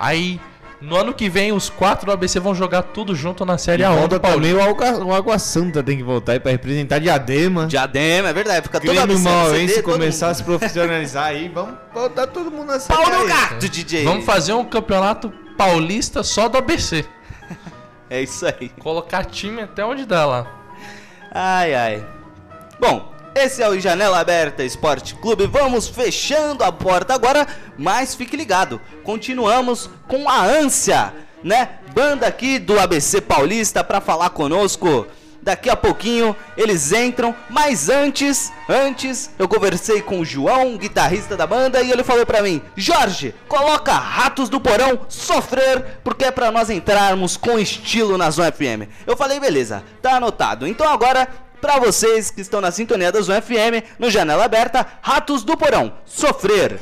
Aí, 0.00 0.40
no 0.80 0.96
ano 0.96 1.12
que 1.12 1.28
vem, 1.28 1.52
os 1.52 1.68
quatro 1.68 2.06
do 2.06 2.12
ABC 2.12 2.40
vão 2.40 2.54
jogar 2.54 2.82
tudo 2.82 3.14
junto 3.14 3.44
na 3.44 3.58
Série 3.58 3.82
A1 3.82 3.94
Volta 3.94 4.18
do 4.18 4.20
Paulista. 4.20 4.58
também 4.58 4.66
o 4.66 4.70
Água, 4.70 5.04
o 5.04 5.14
Água 5.14 5.38
Santa 5.38 5.82
tem 5.82 5.96
que 5.96 6.02
voltar 6.02 6.32
aí 6.32 6.40
pra 6.40 6.50
representar 6.50 6.98
Diadema. 6.98 7.66
Diadema, 7.66 8.28
é 8.28 8.32
verdade. 8.32 8.62
Fica 8.62 8.80
toda 8.80 8.92
Grêmio 8.92 9.18
Mauense 9.20 9.74
CD, 9.74 9.82
todo 9.82 9.92
começar 9.92 10.28
a 10.30 10.34
se 10.34 10.42
profissionalizar 10.42 11.26
aí, 11.26 11.48
vamos 11.48 11.74
botar 11.94 12.26
todo 12.26 12.50
mundo 12.50 12.66
na 12.66 12.80
série 12.80 13.00
Pau 13.00 13.12
no 13.12 13.26
gato, 13.26 13.68
DJ. 13.68 14.04
Vamos 14.04 14.24
fazer 14.24 14.52
um 14.52 14.64
campeonato 14.64 15.32
paulista 15.56 16.22
só 16.22 16.48
do 16.48 16.58
ABC. 16.58 17.04
É 18.10 18.22
isso 18.22 18.46
aí. 18.46 18.70
Colocar 18.80 19.24
time 19.24 19.62
até 19.62 19.84
onde 19.84 20.06
dá 20.06 20.24
lá. 20.24 20.46
Ai, 21.30 21.74
ai. 21.74 22.06
Bom, 22.80 23.12
esse 23.34 23.62
é 23.62 23.68
o 23.68 23.78
Janela 23.78 24.18
Aberta 24.18 24.64
Esporte 24.64 25.14
Clube. 25.14 25.46
Vamos 25.46 25.88
fechando 25.88 26.64
a 26.64 26.72
porta 26.72 27.14
agora, 27.14 27.46
mas 27.76 28.14
fique 28.14 28.36
ligado. 28.36 28.80
Continuamos 29.04 29.90
com 30.08 30.28
a 30.28 30.42
ânsia, 30.42 31.12
né? 31.42 31.78
Banda 31.94 32.26
aqui 32.26 32.58
do 32.58 32.78
ABC 32.80 33.20
Paulista 33.20 33.84
para 33.84 34.00
falar 34.00 34.30
conosco. 34.30 35.06
Daqui 35.48 35.70
a 35.70 35.76
pouquinho 35.76 36.36
eles 36.58 36.92
entram, 36.92 37.34
mas 37.48 37.88
antes, 37.88 38.52
antes 38.68 39.30
eu 39.38 39.48
conversei 39.48 40.02
com 40.02 40.20
o 40.20 40.24
João, 40.24 40.76
guitarrista 40.76 41.38
da 41.38 41.46
banda, 41.46 41.80
e 41.80 41.90
ele 41.90 42.04
falou 42.04 42.26
pra 42.26 42.42
mim: 42.42 42.60
"Jorge, 42.76 43.34
coloca 43.48 43.92
Ratos 43.92 44.50
do 44.50 44.60
Porão 44.60 45.06
sofrer, 45.08 46.00
porque 46.04 46.26
é 46.26 46.30
pra 46.30 46.52
nós 46.52 46.68
entrarmos 46.68 47.38
com 47.38 47.58
estilo 47.58 48.18
na 48.18 48.30
Zona 48.30 48.52
FM". 48.52 48.92
Eu 49.06 49.16
falei: 49.16 49.40
"Beleza, 49.40 49.82
tá 50.02 50.16
anotado". 50.16 50.66
Então 50.66 50.86
agora 50.86 51.26
Pra 51.62 51.80
vocês 51.80 52.30
que 52.30 52.40
estão 52.40 52.60
na 52.60 52.70
sintonia 52.70 53.10
da 53.10 53.20
Zona 53.20 53.42
FM, 53.42 53.82
no 53.98 54.08
Janela 54.08 54.44
Aberta, 54.44 54.86
Ratos 55.02 55.42
do 55.42 55.56
Porão, 55.56 55.92
Sofrer. 56.04 56.78